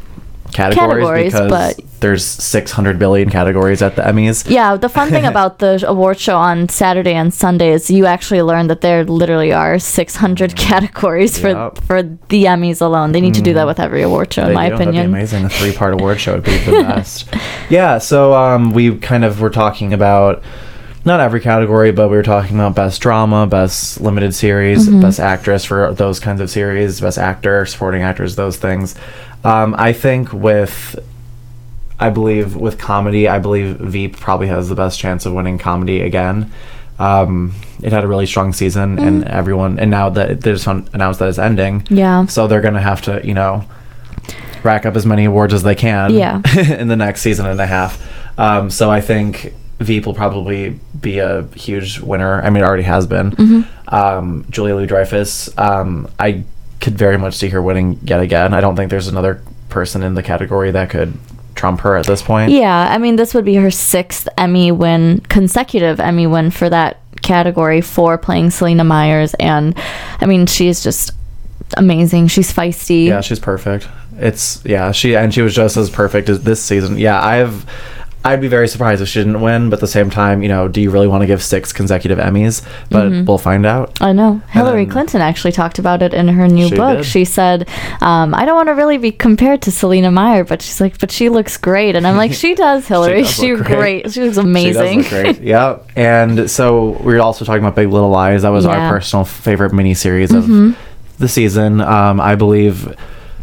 categories, 0.53 1.05
Categories, 1.05 1.33
because 1.33 1.51
but- 1.51 1.81
there's 2.01 2.25
600 2.25 2.97
billion 2.99 3.29
categories 3.29 3.83
at 3.83 3.97
the 3.97 4.03
Emmys. 4.03 4.49
Yeah, 4.49 4.77
the 4.77 4.89
fun 4.89 5.11
thing 5.11 5.25
about 5.35 5.59
the 5.59 5.83
award 5.87 6.19
show 6.19 6.37
on 6.37 6.69
Saturday 6.69 7.15
and 7.15 7.35
Sunday 7.35 7.71
is 7.73 7.91
you 7.91 8.07
actually 8.07 8.43
learn 8.43 8.69
that 8.69 8.81
there 8.83 9.05
literally 9.05 9.53
are 9.53 9.79
600 9.81 10.55
categories 10.57 11.39
for 11.39 11.49
Yep. 11.49 11.79
for 11.79 12.03
the 12.03 12.45
Emmys 12.45 12.81
alone. 12.81 13.13
They 13.13 13.21
need 13.21 13.35
to 13.35 13.43
do 13.43 13.53
that 13.55 13.67
with 13.67 13.81
every 13.81 14.03
award 14.03 14.33
show, 14.33 14.47
in 14.47 14.55
my 14.55 14.69
do. 14.69 14.77
That'd 14.79 14.79
be 14.79 14.99
opinion. 14.99 15.07
amazing. 15.15 15.45
A 15.45 15.49
three 15.49 15.73
part 15.73 15.93
award 15.95 16.21
show 16.21 16.35
would 16.35 16.45
be 16.45 16.57
the 16.59 16.71
best. 16.83 17.29
yeah, 17.69 17.99
so 17.99 18.33
um, 18.35 18.71
we 18.73 18.97
kind 18.99 19.25
of 19.25 19.41
were 19.41 19.51
talking 19.51 19.93
about 19.93 20.43
not 21.05 21.21
every 21.21 21.41
category, 21.41 21.91
but 21.93 22.09
we 22.11 22.17
were 22.17 22.23
talking 22.23 22.57
about 22.57 22.75
best 22.75 23.01
drama, 23.01 23.47
best 23.47 24.01
limited 24.01 24.35
series, 24.35 24.89
Mm-hmm. 24.89 25.01
best 25.01 25.21
actress 25.21 25.65
for 25.65 25.93
those 25.95 26.21
kinds 26.21 26.41
of 26.41 26.51
series, 26.51 27.01
best 27.01 27.19
actor, 27.19 27.65
supporting 27.67 28.03
actors, 28.03 28.37
those 28.37 28.57
things. 28.57 28.95
Um, 29.45 29.75
I 29.79 29.93
think 29.93 30.33
with. 30.33 30.99
I 32.01 32.11
believe 32.11 32.55
with 32.55 32.79
comedy, 32.79 33.27
I 33.27 33.41
believe 33.41 33.77
Veep 33.79 34.17
probably 34.19 34.47
has 34.47 34.69
the 34.69 34.77
best 34.77 35.01
chance 35.01 35.27
of 35.27 35.33
winning 35.33 35.59
comedy 35.59 36.01
again. 36.01 36.53
Um, 37.01 37.55
it 37.83 37.91
had 37.93 38.05
a 38.05 38.07
really 38.07 38.27
strong 38.27 38.53
season, 38.53 39.01
and 39.01 39.25
Mm-hmm. 39.25 39.33
everyone, 39.37 39.81
and 39.81 39.91
now 39.91 40.09
that 40.11 40.41
they 40.43 40.53
just 40.53 40.67
announced 40.69 41.19
that 41.19 41.29
it's 41.29 41.39
ending, 41.41 41.85
Yeah. 41.91 42.27
so 42.27 42.47
they're 42.47 42.61
gonna 42.61 42.81
have 42.81 43.03
to, 43.03 43.21
you 43.27 43.35
know, 43.35 43.65
rack 44.63 44.87
up 44.87 44.95
as 44.95 45.07
many 45.07 45.25
awards 45.25 45.53
as 45.55 45.65
they 45.65 45.75
can. 45.75 46.15
Yeah. 46.15 46.41
in 46.57 46.87
the 46.87 46.95
next 46.95 47.21
season 47.23 47.47
and 47.47 47.61
a 47.61 47.67
half. 47.67 48.01
Um, 48.39 48.71
so 48.71 48.91
I 48.93 49.01
think 49.01 49.53
Veep 49.79 50.07
will 50.07 50.15
probably 50.15 50.79
be 51.01 51.19
a 51.19 51.43
huge 51.55 52.01
winner. 52.01 52.43
I 52.43 52.51
mean, 52.51 52.63
it 52.63 52.67
already 52.67 52.83
has 52.83 53.07
been. 53.07 53.31
Mm-hmm. 53.33 53.95
Um, 53.95 54.45
Julia 54.51 54.75
Louis 54.75 54.87
Dreyfus. 54.87 55.57
Um, 55.57 56.11
I 56.19 56.45
could 56.81 56.99
very 56.99 57.17
much 57.17 57.35
see 57.35 57.49
her 57.51 57.63
winning 57.63 57.99
yet 58.03 58.21
again. 58.21 58.55
I 58.55 58.61
don't 58.61 58.77
think 58.77 58.91
there's 58.91 59.09
another 59.09 59.43
person 59.69 60.03
in 60.03 60.15
the 60.15 60.23
category 60.23 60.71
that 60.73 60.91
could 60.91 61.17
trump 61.55 61.81
her 61.81 61.97
at 61.97 62.07
this 62.07 62.23
point. 62.23 62.53
Yeah, 62.53 62.89
I 62.91 62.99
mean, 62.99 63.17
this 63.17 63.35
would 63.35 63.45
be 63.45 63.57
her 63.57 63.71
sixth 63.71 64.29
Emmy 64.37 64.73
win, 64.73 65.21
consecutive 65.29 66.01
Emmy 66.01 66.27
win 66.27 66.51
for 66.51 66.69
that 66.71 67.01
category 67.23 67.81
for 67.81 68.17
playing 68.17 68.51
Selina 68.51 68.85
Myers. 68.85 69.35
And 69.35 69.77
I 70.21 70.27
mean, 70.27 70.47
she's 70.47 70.83
just 70.83 71.13
amazing. 71.77 72.29
She's 72.29 72.53
feisty. 72.53 73.07
Yeah, 73.07 73.21
she's 73.21 73.41
perfect. 73.41 73.89
It's 74.17 74.65
yeah, 74.65 74.93
she 74.93 75.15
and 75.15 75.33
she 75.33 75.43
was 75.43 75.55
just 75.55 75.77
as 75.77 75.91
perfect 75.91 76.29
as 76.29 76.43
this 76.43 76.63
season. 76.63 76.99
Yeah, 76.99 77.23
I've 77.23 77.65
I'd 78.29 78.41
be 78.41 78.49
very 78.49 78.69
surprised 78.69 79.03
if 79.03 79.09
she 79.09 79.21
didn't 79.21 79.41
win, 79.41 79.71
but 79.71 79.77
at 79.77 79.81
the 79.81 79.87
same 79.87 80.11
time, 80.11 80.43
you 80.43 80.49
know, 80.49 80.69
do 80.69 80.81
you 80.81 80.91
really 80.91 81.07
want 81.07 81.23
to 81.23 81.27
give 81.27 81.43
six 81.43 81.73
consecutive 81.73 82.19
Emmys? 82.19 82.65
But 82.91 83.07
Mm-hmm. 83.09 83.25
we'll 83.27 83.39
find 83.39 83.65
out. 83.67 84.01
I 84.01 84.13
know. 84.13 84.41
Hillary 84.51 84.85
then- 84.85 84.93
Clinton 84.93 85.21
actually 85.21 85.53
talked 85.53 85.79
about 85.79 86.03
it 86.03 86.13
in 86.15 86.29
her 86.29 86.47
new 86.49 86.69
She 86.69 86.77
book. 86.77 86.99
did. 86.99 87.07
She 87.07 87.25
said, 87.25 87.69
um, 88.01 88.35
I 88.35 88.45
don't 88.45 88.57
want 88.57 88.69
to 88.69 88.75
really 88.75 88.99
be 88.99 89.11
compared 89.13 89.63
to 89.63 89.71
Selina 89.71 90.11
Meyer, 90.11 90.45
but 90.45 90.63
she's 90.63 90.81
like, 90.81 90.99
but 90.99 91.11
she 91.11 91.29
looks 91.29 91.57
great. 91.57 91.97
And 91.97 92.07
I'm 92.07 92.17
like, 92.17 92.33
she 92.33 92.55
does, 92.67 92.87
Hillary. 92.87 93.23
does 93.23 93.31
She's 93.35 93.57
look 93.59 93.67
great. 93.67 94.03
great. 94.05 94.13
She 94.13 94.23
looks 94.23 94.37
She 94.37 94.41
amazing. 94.43 95.03
does 95.03 95.13
look 95.13 95.23
great. 95.25 95.41
yeah. 95.43 95.79
And 95.97 96.51
so 96.51 96.91
we 97.03 97.15
were 97.15 97.21
also 97.21 97.45
talking 97.45 97.63
about 97.63 97.75
Big 97.77 97.89
Little 97.89 98.11
Lies. 98.11 98.43
That 98.43 98.51
was 98.51 98.65
Yeah. 98.65 98.73
Mm-hmm. 98.73 98.81
our 98.83 98.93
personal 98.93 99.25
favorite 99.25 99.73
miniseries 99.73 100.35
of 100.37 100.77
the 101.19 101.29
season. 101.29 101.81
Um, 101.81 102.21
I 102.21 102.35
believe 102.35 102.95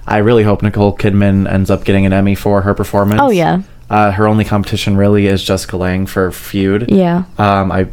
I 0.07 0.17
really 0.19 0.43
hope 0.43 0.61
Nicole 0.61 0.95
Kidman 0.95 1.51
ends 1.51 1.69
up 1.71 1.83
getting 1.83 2.05
an 2.05 2.13
Emmy 2.13 2.35
for 2.35 2.61
her 2.61 2.73
performance. 2.75 3.19
Oh, 3.21 3.31
yeah. 3.31 3.61
Uh, 3.89 4.11
her 4.11 4.27
only 4.27 4.43
competition 4.45 4.97
really 4.97 5.27
is 5.27 5.43
Jessica 5.43 5.77
Lange 5.77 6.05
for 6.07 6.31
Feud. 6.31 6.89
Yeah. 6.91 7.25
Um, 7.37 7.71
I 7.71 7.87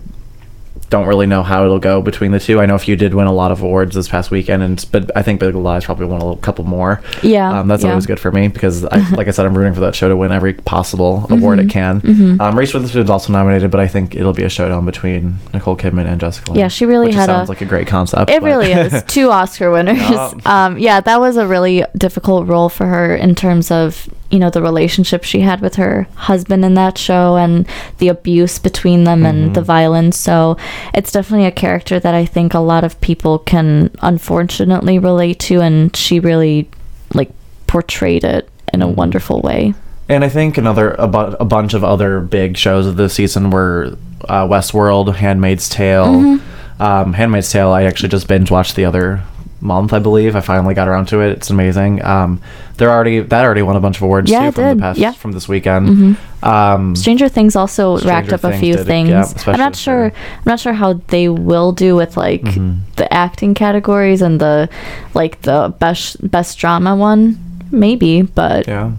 don't 0.90 1.06
really 1.06 1.25
know 1.26 1.42
how 1.42 1.64
it'll 1.64 1.78
go 1.78 2.02
between 2.02 2.32
the 2.32 2.38
two. 2.40 2.61
I 2.61 2.66
know 2.66 2.76
Feud 2.76 2.99
did 2.99 3.14
win 3.14 3.26
a 3.26 3.32
lot 3.32 3.50
of 3.50 3.62
awards 3.62 3.94
this 3.94 4.08
past 4.08 4.30
weekend, 4.30 4.62
and 4.62 4.84
but 4.92 5.11
I 5.16 5.22
think 5.22 5.40
Big 5.40 5.46
Little 5.46 5.62
Lies 5.62 5.87
probably 5.87 6.04
won 6.04 6.20
a 6.20 6.25
little, 6.25 6.37
couple 6.37 6.64
more. 6.66 7.00
Yeah, 7.22 7.61
um, 7.61 7.68
that's 7.68 7.82
yeah. 7.82 7.90
always 7.90 8.04
good 8.04 8.20
for 8.20 8.30
me 8.30 8.49
because, 8.49 8.84
I, 8.84 8.99
like 9.16 9.26
I 9.26 9.30
said, 9.30 9.46
I'm 9.46 9.56
rooting 9.56 9.72
for 9.72 9.80
that 9.80 9.94
show 9.94 10.11
to 10.11 10.16
win 10.16 10.32
every 10.32 10.52
possible 10.52 11.20
Mm-hmm. 11.22 11.32
award 11.32 11.58
it 11.61 11.70
can. 11.70 12.38
Um, 12.42 12.58
Reese 12.58 12.75
Witherspoon's 12.75 13.08
also 13.08 13.32
nominated, 13.32 13.70
but 13.70 13.80
I 13.80 13.88
think 13.88 14.14
it'll 14.14 14.34
be 14.34 14.42
a 14.44 14.50
showdown 14.50 14.84
between 14.84 15.37
Nicole 15.54 15.76
Kidman 15.78 16.04
and 16.06 16.20
Jessica. 16.20 16.50
Lange, 16.50 16.58
Yeah, 16.61 16.68
she 16.68 16.84
really 16.84 17.11
had 17.12 17.30
a- 17.30 17.32
sounds 17.32 17.49
like 17.49 17.62
a 17.62 17.66
great 17.66 17.87
concept. 17.87 18.30
It 18.30 18.42
but- 18.42 18.46
really 18.46 18.72
is. 18.72 19.02
Two 19.04 19.30
Oscar 19.30 19.70
winners. 19.70 19.99
Um, 20.44 20.76
yeah, 20.78 21.00
that 21.00 21.20
was 21.20 21.37
a 21.38 21.46
really 21.46 21.84
difficult 21.96 22.49
role 22.49 22.68
for 22.68 22.84
her 22.87 23.14
in 23.16 23.34
terms 23.34 23.70
of, 23.70 24.08
you 24.32 24.38
know, 24.38 24.50
the 24.50 24.62
relationship 24.62 25.22
she 25.24 25.40
had 25.40 25.60
with 25.60 25.74
her 25.76 26.08
husband 26.16 26.64
in 26.64 26.74
that 26.74 26.98
show 26.98 27.36
and 27.36 27.68
the 27.98 28.08
abuse 28.08 28.58
between 28.58 29.04
them 29.04 29.24
and 29.26 29.44
Mm-hmm. 29.44 29.52
the 29.52 29.62
violence. 29.62 30.16
So 30.18 30.56
it's 30.94 31.12
definitely 31.12 31.46
a 31.46 31.50
character 31.52 32.00
that 32.00 32.14
I 32.14 32.24
think 32.24 32.54
a 32.54 32.58
lot 32.58 32.82
of 32.82 33.00
people 33.00 33.38
can 33.38 33.90
unfortunately 34.00 34.98
relate 34.98 35.38
to. 35.40 35.60
And 35.60 35.94
she 35.94 36.18
really, 36.18 36.68
like, 37.14 37.30
portrayed 37.66 38.24
it 38.24 38.48
in 38.72 38.80
a 38.82 38.86
Mm-hmm. 38.86 38.94
wonderful 38.96 39.40
way. 39.42 39.74
And 40.08 40.24
I 40.24 40.28
think 40.28 40.58
another 40.58 40.92
a, 40.98 41.06
bu- 41.06 41.36
a 41.38 41.44
bunch 41.44 41.74
of 41.74 41.84
other 41.84 42.20
big 42.20 42.56
shows 42.56 42.86
of 42.86 42.96
this 42.96 43.14
season 43.14 43.50
were 43.50 43.96
uh, 44.28 44.46
Westworld, 44.48 45.14
Handmaid's 45.14 45.68
Tale. 45.68 46.06
Mm-hmm. 46.06 46.82
Um, 46.82 47.12
Handmaid's 47.12 47.50
Tale, 47.52 47.68
I 47.70 47.84
actually 47.84 48.08
just 48.08 48.26
binge 48.28 48.50
watched 48.50 48.74
the 48.76 48.84
other 48.84 49.22
month, 49.62 49.92
I 49.92 49.99
believe. 50.00 50.35
I 50.37 50.40
finally 50.40 50.75
got 50.75 50.88
around 50.88 51.07
to 51.09 51.21
it. 51.21 51.31
It's 51.33 51.50
amazing. 51.50 52.04
Um, 52.04 52.40
they're 52.76 52.90
already 52.90 53.21
that 53.21 53.45
already 53.45 53.62
won 53.62 53.76
a 53.76 53.81
bunch 53.81 53.97
of 53.97 54.02
awards 54.02 54.31
Yeah, 54.31 54.40
too 54.40 54.47
it 54.49 54.54
from 54.54 54.64
did. 54.64 54.76
the 54.78 54.81
past 54.83 54.99
Yeah. 54.99 55.11
Mm-hmm. 55.11 55.19
from 55.21 55.33
this 55.33 55.49
weekend. 55.49 56.16
Um, 56.42 56.97
Stranger 56.97 57.28
Things 57.28 57.54
also 57.54 57.99
racked 58.00 58.26
Stranger 58.28 58.35
up 58.35 58.45
a 58.54 58.59
few 58.59 58.76
things. 58.76 59.11
yeah, 59.11 59.25
I'm 59.47 59.59
not 59.59 59.76
sure. 59.76 60.07
I'm 60.07 60.42
not 60.47 60.59
sure 60.61 60.73
how 60.73 60.95
they 61.09 61.28
will 61.28 61.73
do 61.73 61.95
with 61.97 62.16
like 62.16 62.42
Mm-hmm. 62.42 62.78
the 62.97 63.12
acting 63.12 63.54
categories 63.54 64.21
and 64.23 64.40
the 64.40 64.69
like 65.14 65.40
the 65.42 65.73
best 65.78 66.16
best 66.31 66.59
drama 66.59 66.97
one. 66.97 67.38
Maybe, 67.71 68.23
but 68.23 68.66
yeah, 68.69 68.92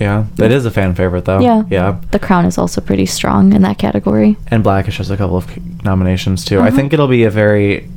yeah, 0.00 0.26
it 0.38 0.50
is 0.50 0.66
a 0.66 0.70
fan 0.70 0.94
favorite 0.94 1.24
though. 1.24 1.40
Yeah. 1.40 1.62
yeah. 1.70 2.00
The 2.10 2.18
Crown 2.18 2.44
is 2.44 2.58
also 2.58 2.80
pretty 2.80 3.06
strong 3.06 3.52
in 3.54 3.62
that 3.62 3.78
category. 3.78 4.36
and 4.48 4.62
Blackish 4.62 4.98
has 4.98 5.10
a 5.10 5.16
couple 5.16 5.36
of 5.36 5.46
nominations 5.84 6.44
too. 6.44 6.58
Uh-huh. 6.58 6.66
I 6.68 6.70
think 6.70 6.92
it'll 6.92 7.06
be 7.08 7.24
a 7.24 7.30
very. 7.30 7.88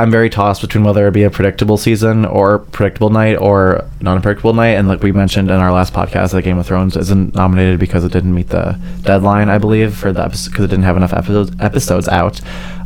I'm 0.00 0.12
very 0.12 0.30
tossed 0.30 0.60
between 0.60 0.84
whether 0.84 1.08
it 1.08 1.10
be 1.12 1.24
a 1.24 1.30
predictable 1.30 1.76
season 1.76 2.24
or 2.24 2.60
predictable 2.60 3.10
night 3.10 3.34
or 3.34 3.84
non-predictable 4.00 4.54
night. 4.54 4.76
And 4.76 4.86
like 4.86 5.02
we 5.02 5.10
mentioned 5.10 5.50
in 5.50 5.56
our 5.56 5.72
last 5.72 5.92
podcast, 5.92 6.30
that 6.32 6.42
Game 6.42 6.56
of 6.56 6.66
Thrones 6.66 6.96
isn't 6.96 7.34
nominated 7.34 7.80
because 7.80 8.04
it 8.04 8.12
didn't 8.12 8.32
meet 8.32 8.50
the 8.50 8.78
deadline, 9.02 9.48
I 9.48 9.58
believe, 9.58 9.96
for 9.96 10.12
the 10.12 10.22
because 10.28 10.64
it 10.64 10.68
didn't 10.68 10.84
have 10.84 10.96
enough 10.96 11.12
episodes 11.12 11.50
episodes 11.58 12.06
out. 12.08 12.40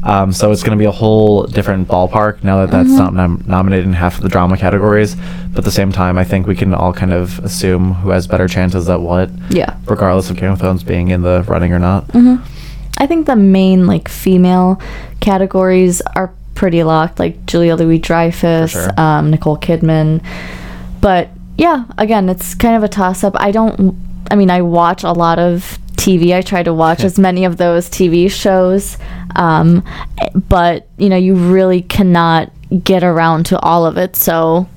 Um, 0.05 0.33
so 0.33 0.51
it's 0.53 0.63
going 0.63 0.77
to 0.77 0.81
be 0.81 0.87
a 0.87 0.91
whole 0.91 1.45
different 1.45 1.87
ballpark 1.87 2.43
now 2.43 2.65
that 2.65 2.71
that's 2.71 2.89
not 2.91 3.13
nom- 3.13 3.45
nominated 3.47 3.85
in 3.87 3.93
half 3.93 4.17
of 4.17 4.23
the 4.23 4.29
drama 4.31 4.57
categories. 4.57 5.15
But 5.51 5.59
at 5.59 5.65
the 5.65 5.71
same 5.71 5.93
time, 5.93 6.17
I 6.17 6.25
think 6.25 6.47
we 6.47 6.57
can 6.57 6.73
all 6.73 6.95
kind 6.95 7.13
of 7.13 7.39
assume 7.41 7.93
who 7.95 8.09
has 8.09 8.27
better 8.27 8.49
chances 8.49 8.89
at 8.89 9.01
what, 9.03 9.29
Yeah. 9.51 9.77
regardless 9.87 10.31
of 10.31 10.39
Game 10.39 10.51
of 10.53 10.61
Thrones 10.61 10.83
being 10.83 11.09
in 11.09 11.21
the 11.21 11.45
running 11.47 11.75
or 11.75 11.79
not. 11.79 12.07
I 12.97 13.07
think 13.07 13.27
the 13.27 13.37
main 13.37 13.87
like 13.87 14.09
female 14.09 14.81
categories 15.21 16.01
are 16.17 16.33
pretty 16.63 16.85
locked, 16.85 17.19
like 17.19 17.45
Julia 17.45 17.75
Louis 17.75 17.99
Dreyfus, 17.99 18.71
sure. 18.71 18.89
um, 18.97 19.33
Nicole 19.33 19.57
Kidman. 19.59 20.25
But 21.01 21.29
yeah, 21.59 21.87
again, 21.99 22.29
it's 22.29 22.55
kind 22.55 22.77
of 22.77 22.85
a 22.85 22.89
toss 22.89 23.25
up. 23.25 23.35
I 23.37 23.51
don't. 23.51 23.97
I 24.31 24.37
mean, 24.37 24.49
I 24.49 24.63
watch 24.63 25.03
a 25.03 25.11
lot 25.11 25.41
of 25.41 25.77
TV. 25.97 26.33
I 26.33 26.41
try 26.41 26.63
to 26.63 26.73
watch 26.73 27.01
as 27.09 27.19
many 27.19 27.45
of 27.45 27.57
those 27.57 27.91
TV 27.91 28.31
shows, 28.31 28.97
um, 29.35 29.83
but 30.49 30.87
you 30.99 31.09
know, 31.09 31.17
you 31.17 31.35
really 31.35 31.83
cannot 31.83 32.53
get 32.85 33.03
around 33.03 33.47
to 33.47 33.59
all 33.59 33.85
of 33.85 33.97
it. 33.99 34.15
So. 34.15 34.69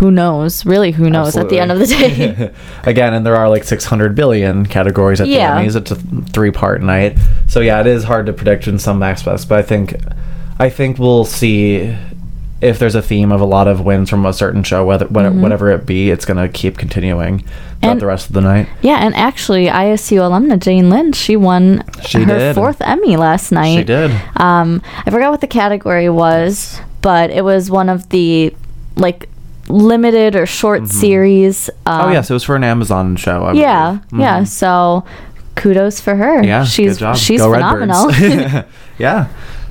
Who 0.00 0.10
knows? 0.10 0.66
Really, 0.66 0.90
who 0.90 1.08
knows 1.08 1.34
at 1.34 1.48
the 1.48 1.58
end 1.58 1.72
of 1.72 1.78
the 1.78 1.86
day? 1.86 2.52
Again, 2.84 3.14
and 3.14 3.24
there 3.24 3.34
are 3.36 3.48
like 3.48 3.64
600 3.64 4.14
billion 4.14 4.66
categories 4.66 5.18
at 5.18 5.28
Yeah. 5.28 5.54
the 5.54 5.66
Emmys. 5.66 5.76
It's 5.76 5.90
a 5.90 5.94
three 6.30 6.50
part 6.50 6.82
night. 6.82 7.16
So 7.46 7.60
yeah, 7.60 7.80
it 7.80 7.86
is 7.86 8.04
hard 8.04 8.26
to 8.26 8.34
predict 8.34 8.68
in 8.68 8.78
some 8.78 9.02
aspects, 9.02 9.46
but 9.46 9.58
I 9.58 9.62
think 9.62 9.94
I 10.58 10.70
think 10.70 10.98
we'll 10.98 11.24
see 11.24 11.94
if 12.60 12.80
there's 12.80 12.96
a 12.96 13.02
theme 13.02 13.30
of 13.30 13.40
a 13.40 13.44
lot 13.44 13.68
of 13.68 13.80
wins 13.84 14.10
from 14.10 14.26
a 14.26 14.32
certain 14.32 14.64
show, 14.64 14.84
whether 14.84 15.06
whatever, 15.06 15.38
whatever 15.40 15.70
it 15.70 15.86
be, 15.86 16.10
it's 16.10 16.24
going 16.24 16.36
to 16.36 16.48
keep 16.48 16.76
continuing 16.76 17.38
throughout 17.40 17.52
Mm-hmm. 17.78 17.90
And- 17.90 18.00
the 18.00 18.06
rest 18.06 18.26
of 18.26 18.32
the 18.32 18.40
night. 18.40 18.68
Yeah, 18.82 18.96
and 18.96 19.14
actually, 19.14 19.66
ISU 19.66 20.18
alumna 20.18 20.58
Jane 20.58 20.90
Lynch, 20.90 21.14
she 21.14 21.36
won 21.36 21.84
She 22.04 22.24
her 22.24 22.38
did. 22.38 22.54
fourth 22.56 22.80
Emmy 22.80 23.16
last 23.16 23.52
night. 23.52 23.76
She 23.76 23.84
did. 23.84 24.10
Um, 24.34 24.82
I 25.06 25.10
forgot 25.10 25.30
what 25.30 25.40
the 25.40 25.46
category 25.46 26.08
was, 26.10 26.80
but 27.02 27.30
it 27.30 27.44
was 27.44 27.70
one 27.70 27.88
of 27.88 28.08
the 28.08 28.52
like 28.96 29.28
limited 29.68 30.34
or 30.34 30.44
short 30.46 30.88
series. 30.88 31.70
Um, 31.86 32.06
oh 32.06 32.10
yes, 32.10 32.28
it 32.30 32.32
was 32.32 32.42
for 32.42 32.56
an 32.56 32.64
Amazon 32.64 33.14
show. 33.14 33.44
I 33.44 33.52
yeah, 33.52 33.98
believe. 34.10 34.22
yeah. 34.22 34.42
So 34.42 35.04
kudos 35.54 36.00
for 36.00 36.16
her. 36.16 36.42
Yeah, 36.42 36.64
she's 36.64 36.98
she's 37.16 37.40
Go 37.40 37.52
phenomenal. 37.52 38.10
Yeah. 38.98 39.28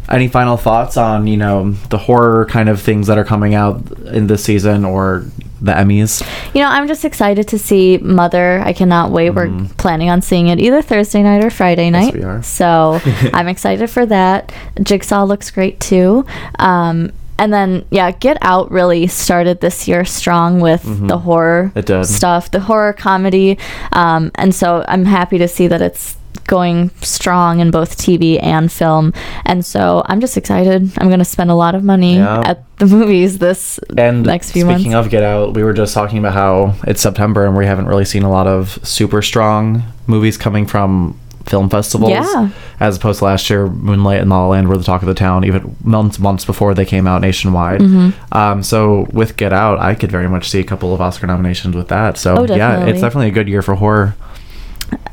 Any 0.10 0.28
final 0.28 0.58
thoughts 0.58 0.96
on 0.98 1.28
you 1.28 1.38
know 1.38 1.72
the 1.90 1.98
horror 1.98 2.46
kind 2.46 2.70
of 2.70 2.82
things 2.82 3.08
that 3.08 3.18
are 3.18 3.26
coming 3.26 3.54
out 3.56 3.82
in 4.08 4.28
this 4.28 4.44
season 4.44 4.86
or 4.86 5.26
the 5.62 5.72
Emmys? 5.74 6.22
You 6.54 6.62
know, 6.62 6.70
I'm 6.70 6.88
just 6.88 7.04
excited 7.04 7.48
to 7.50 7.58
see 7.60 7.98
Mother. 7.98 8.62
I 8.64 8.74
cannot 8.74 9.12
wait. 9.12 9.32
We're 9.32 9.66
planning 9.78 10.10
on 10.10 10.22
seeing 10.22 10.48
it 10.48 10.60
either 10.60 10.82
Thursday 10.82 11.24
night 11.24 11.44
or 11.44 11.50
Friday 11.50 11.90
night. 11.90 12.14
we 12.14 12.24
are. 12.24 12.42
So 12.44 13.00
I'm 13.34 13.48
excited 13.48 13.90
for 13.90 14.06
that. 14.06 14.52
Jigsaw 14.82 15.24
looks 15.26 15.52
great 15.52 15.80
too. 15.80 16.26
Um, 16.60 17.12
and 17.40 17.54
then, 17.54 17.86
yeah, 17.92 18.10
Get 18.12 18.38
Out 18.42 18.72
really 18.72 19.06
started 19.08 19.62
this 19.62 19.88
year 19.88 20.06
strong 20.06 20.60
with 20.60 20.82
the 21.08 21.20
horror 21.20 21.72
stuff, 22.04 22.50
the 22.50 22.60
horror 22.62 22.94
comedy. 22.94 23.60
Um, 23.94 24.32
and 24.36 24.56
so 24.56 24.84
I'm 24.88 25.06
happy 25.06 25.38
to 25.38 25.48
see 25.48 25.68
that 25.68 25.80
it's 25.82 26.18
going 26.46 26.90
strong 27.02 27.60
in 27.60 27.72
both 27.72 27.98
TV 27.98 28.42
and 28.42 28.72
film. 28.72 29.14
And 29.46 29.66
so 29.66 30.04
I'm 30.06 30.22
just 30.22 30.38
excited. 30.38 30.92
I'm 30.98 31.08
going 31.08 31.20
to 31.20 31.26
spend 31.26 31.50
a 31.52 31.56
lot 31.56 31.76
of 31.76 31.84
money 31.84 32.18
Yeah. 32.18 32.42
at 32.46 32.64
the 32.78 32.86
movies 32.98 33.40
this 33.40 33.80
And 33.98 34.24
next 34.24 34.52
few 34.52 34.62
speaking 34.62 34.68
months. 34.68 34.82
Speaking 34.82 34.94
of 34.96 35.10
Get 35.10 35.24
Out, 35.24 35.54
we 35.54 35.64
were 35.64 35.74
just 35.74 35.94
talking 35.94 36.18
about 36.20 36.34
how 36.34 36.76
it's 36.88 37.02
September 37.02 37.46
and 37.46 37.56
we 37.58 37.66
haven't 37.66 37.88
really 37.88 38.06
seen 38.06 38.24
a 38.24 38.30
lot 38.32 38.48
of 38.48 38.80
super 38.84 39.22
strong 39.22 39.84
movies 40.08 40.38
coming 40.38 40.66
from 40.66 41.20
film 41.46 41.70
festivals. 41.70 42.12
Yeah. 42.12 42.50
As 42.82 42.98
opposed 42.98 43.20
to 43.20 43.26
last 43.26 43.50
year, 43.50 43.68
Moonlight 43.68 44.20
and 44.20 44.30
La 44.30 44.42
La 44.42 44.48
Land 44.50 44.68
were 44.68 44.78
the 44.78 44.84
talk 44.84 45.02
of 45.02 45.08
the 45.08 45.14
town, 45.14 45.46
even 45.46 45.78
months 45.82 46.20
months 46.20 46.44
before 46.44 46.74
they 46.74 46.84
came 46.86 47.08
out 47.08 47.22
nationwide. 47.22 47.80
Mm-hmm. 47.80 48.38
Um, 48.38 48.62
so 48.64 49.08
with 49.14 49.38
Get 49.38 49.54
Out, 49.54 49.80
I 49.80 49.96
could 49.96 50.12
very 50.12 50.28
much 50.28 50.50
see 50.50 50.60
a 50.60 50.64
couple 50.66 50.94
of 50.94 51.00
Oscar 51.00 51.26
nominations 51.26 51.74
with 51.74 51.88
that. 51.88 52.18
So 52.18 52.36
Oh, 52.40 52.54
yeah, 52.56 52.86
it's 52.86 53.00
definitely 53.00 53.30
a 53.30 53.32
good 53.32 53.48
year 53.48 53.62
for 53.62 53.76
horror. 53.76 54.16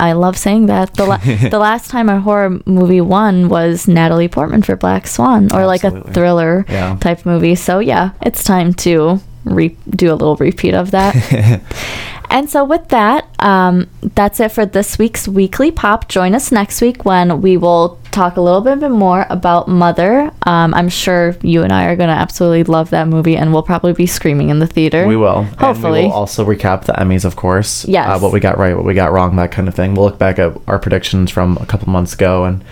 I 0.00 0.12
love 0.12 0.36
saying 0.36 0.66
that. 0.66 0.94
The, 0.94 1.06
la- 1.06 1.16
the 1.50 1.58
last 1.58 1.90
time 1.90 2.08
a 2.08 2.20
horror 2.20 2.58
movie 2.66 3.00
won 3.00 3.48
was 3.48 3.86
Natalie 3.88 4.28
Portman 4.28 4.62
for 4.62 4.76
Black 4.76 5.06
Swan, 5.06 5.52
or 5.54 5.66
like 5.66 5.84
a 5.84 6.02
thriller 6.12 6.64
Yeah. 6.68 6.96
type 7.00 7.24
movie. 7.26 7.54
So 7.54 7.78
yeah, 7.78 8.10
it's 8.22 8.44
time 8.44 8.74
to 8.74 9.20
re- 9.44 9.76
do 9.90 10.10
a 10.10 10.14
little 10.14 10.36
repeat 10.36 10.74
of 10.74 10.90
that. 10.92 11.14
and 12.30 12.48
so 12.48 12.64
with 12.64 12.88
that, 12.88 13.28
um, 13.38 13.88
that's 14.02 14.40
it 14.40 14.50
for 14.52 14.66
this 14.66 14.98
week's 14.98 15.28
weekly 15.28 15.70
pop. 15.70 16.08
Join 16.08 16.34
us 16.34 16.50
next 16.50 16.80
week 16.80 17.04
when 17.04 17.40
we 17.40 17.56
will 17.56 17.98
talk 18.10 18.36
a 18.36 18.40
little 18.40 18.60
bit 18.60 18.76
more 18.88 19.26
about 19.28 19.68
Mother. 19.68 20.30
Um, 20.44 20.72
I'm 20.74 20.88
sure 20.88 21.36
you 21.42 21.62
and 21.62 21.72
I 21.72 21.86
are 21.86 21.96
going 21.96 22.08
to 22.08 22.14
absolutely 22.14 22.64
love 22.64 22.90
that 22.90 23.08
movie, 23.08 23.36
and 23.36 23.52
we'll 23.52 23.62
probably 23.62 23.92
be 23.92 24.06
screaming 24.06 24.50
in 24.50 24.60
the 24.60 24.66
theater. 24.66 25.06
We 25.06 25.16
will. 25.16 25.40
And 25.40 25.56
Hopefully. 25.56 26.02
we 26.02 26.06
will 26.06 26.14
also 26.14 26.44
recap 26.44 26.84
the 26.84 26.92
Emmys, 26.92 27.24
of 27.24 27.36
course. 27.36 27.84
Yes. 27.86 28.08
Uh, 28.08 28.18
what 28.20 28.32
we 28.32 28.40
got 28.40 28.58
right, 28.58 28.76
what 28.76 28.84
we 28.84 28.94
got 28.94 29.12
wrong, 29.12 29.36
that 29.36 29.50
kind 29.50 29.68
of 29.68 29.74
thing. 29.74 29.94
We'll 29.94 30.06
look 30.06 30.18
back 30.18 30.38
at 30.38 30.56
our 30.66 30.78
predictions 30.78 31.30
from 31.30 31.56
a 31.60 31.66
couple 31.66 31.88
months 31.88 32.14
ago 32.14 32.44
and 32.44 32.64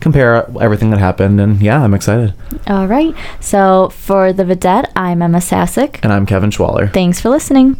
compare 0.00 0.48
everything 0.60 0.90
that 0.90 0.98
happened. 0.98 1.40
And 1.40 1.60
yeah, 1.62 1.82
I'm 1.82 1.94
excited. 1.94 2.34
All 2.66 2.86
right. 2.86 3.14
So 3.40 3.90
for 3.90 4.32
the 4.32 4.44
Vidette, 4.44 4.90
I'm 4.96 5.22
Emma 5.22 5.40
Sasick. 5.40 6.00
And 6.02 6.12
I'm 6.12 6.26
Kevin 6.26 6.50
Schwaller. 6.50 6.92
Thanks 6.92 7.20
for 7.20 7.28
listening. 7.30 7.76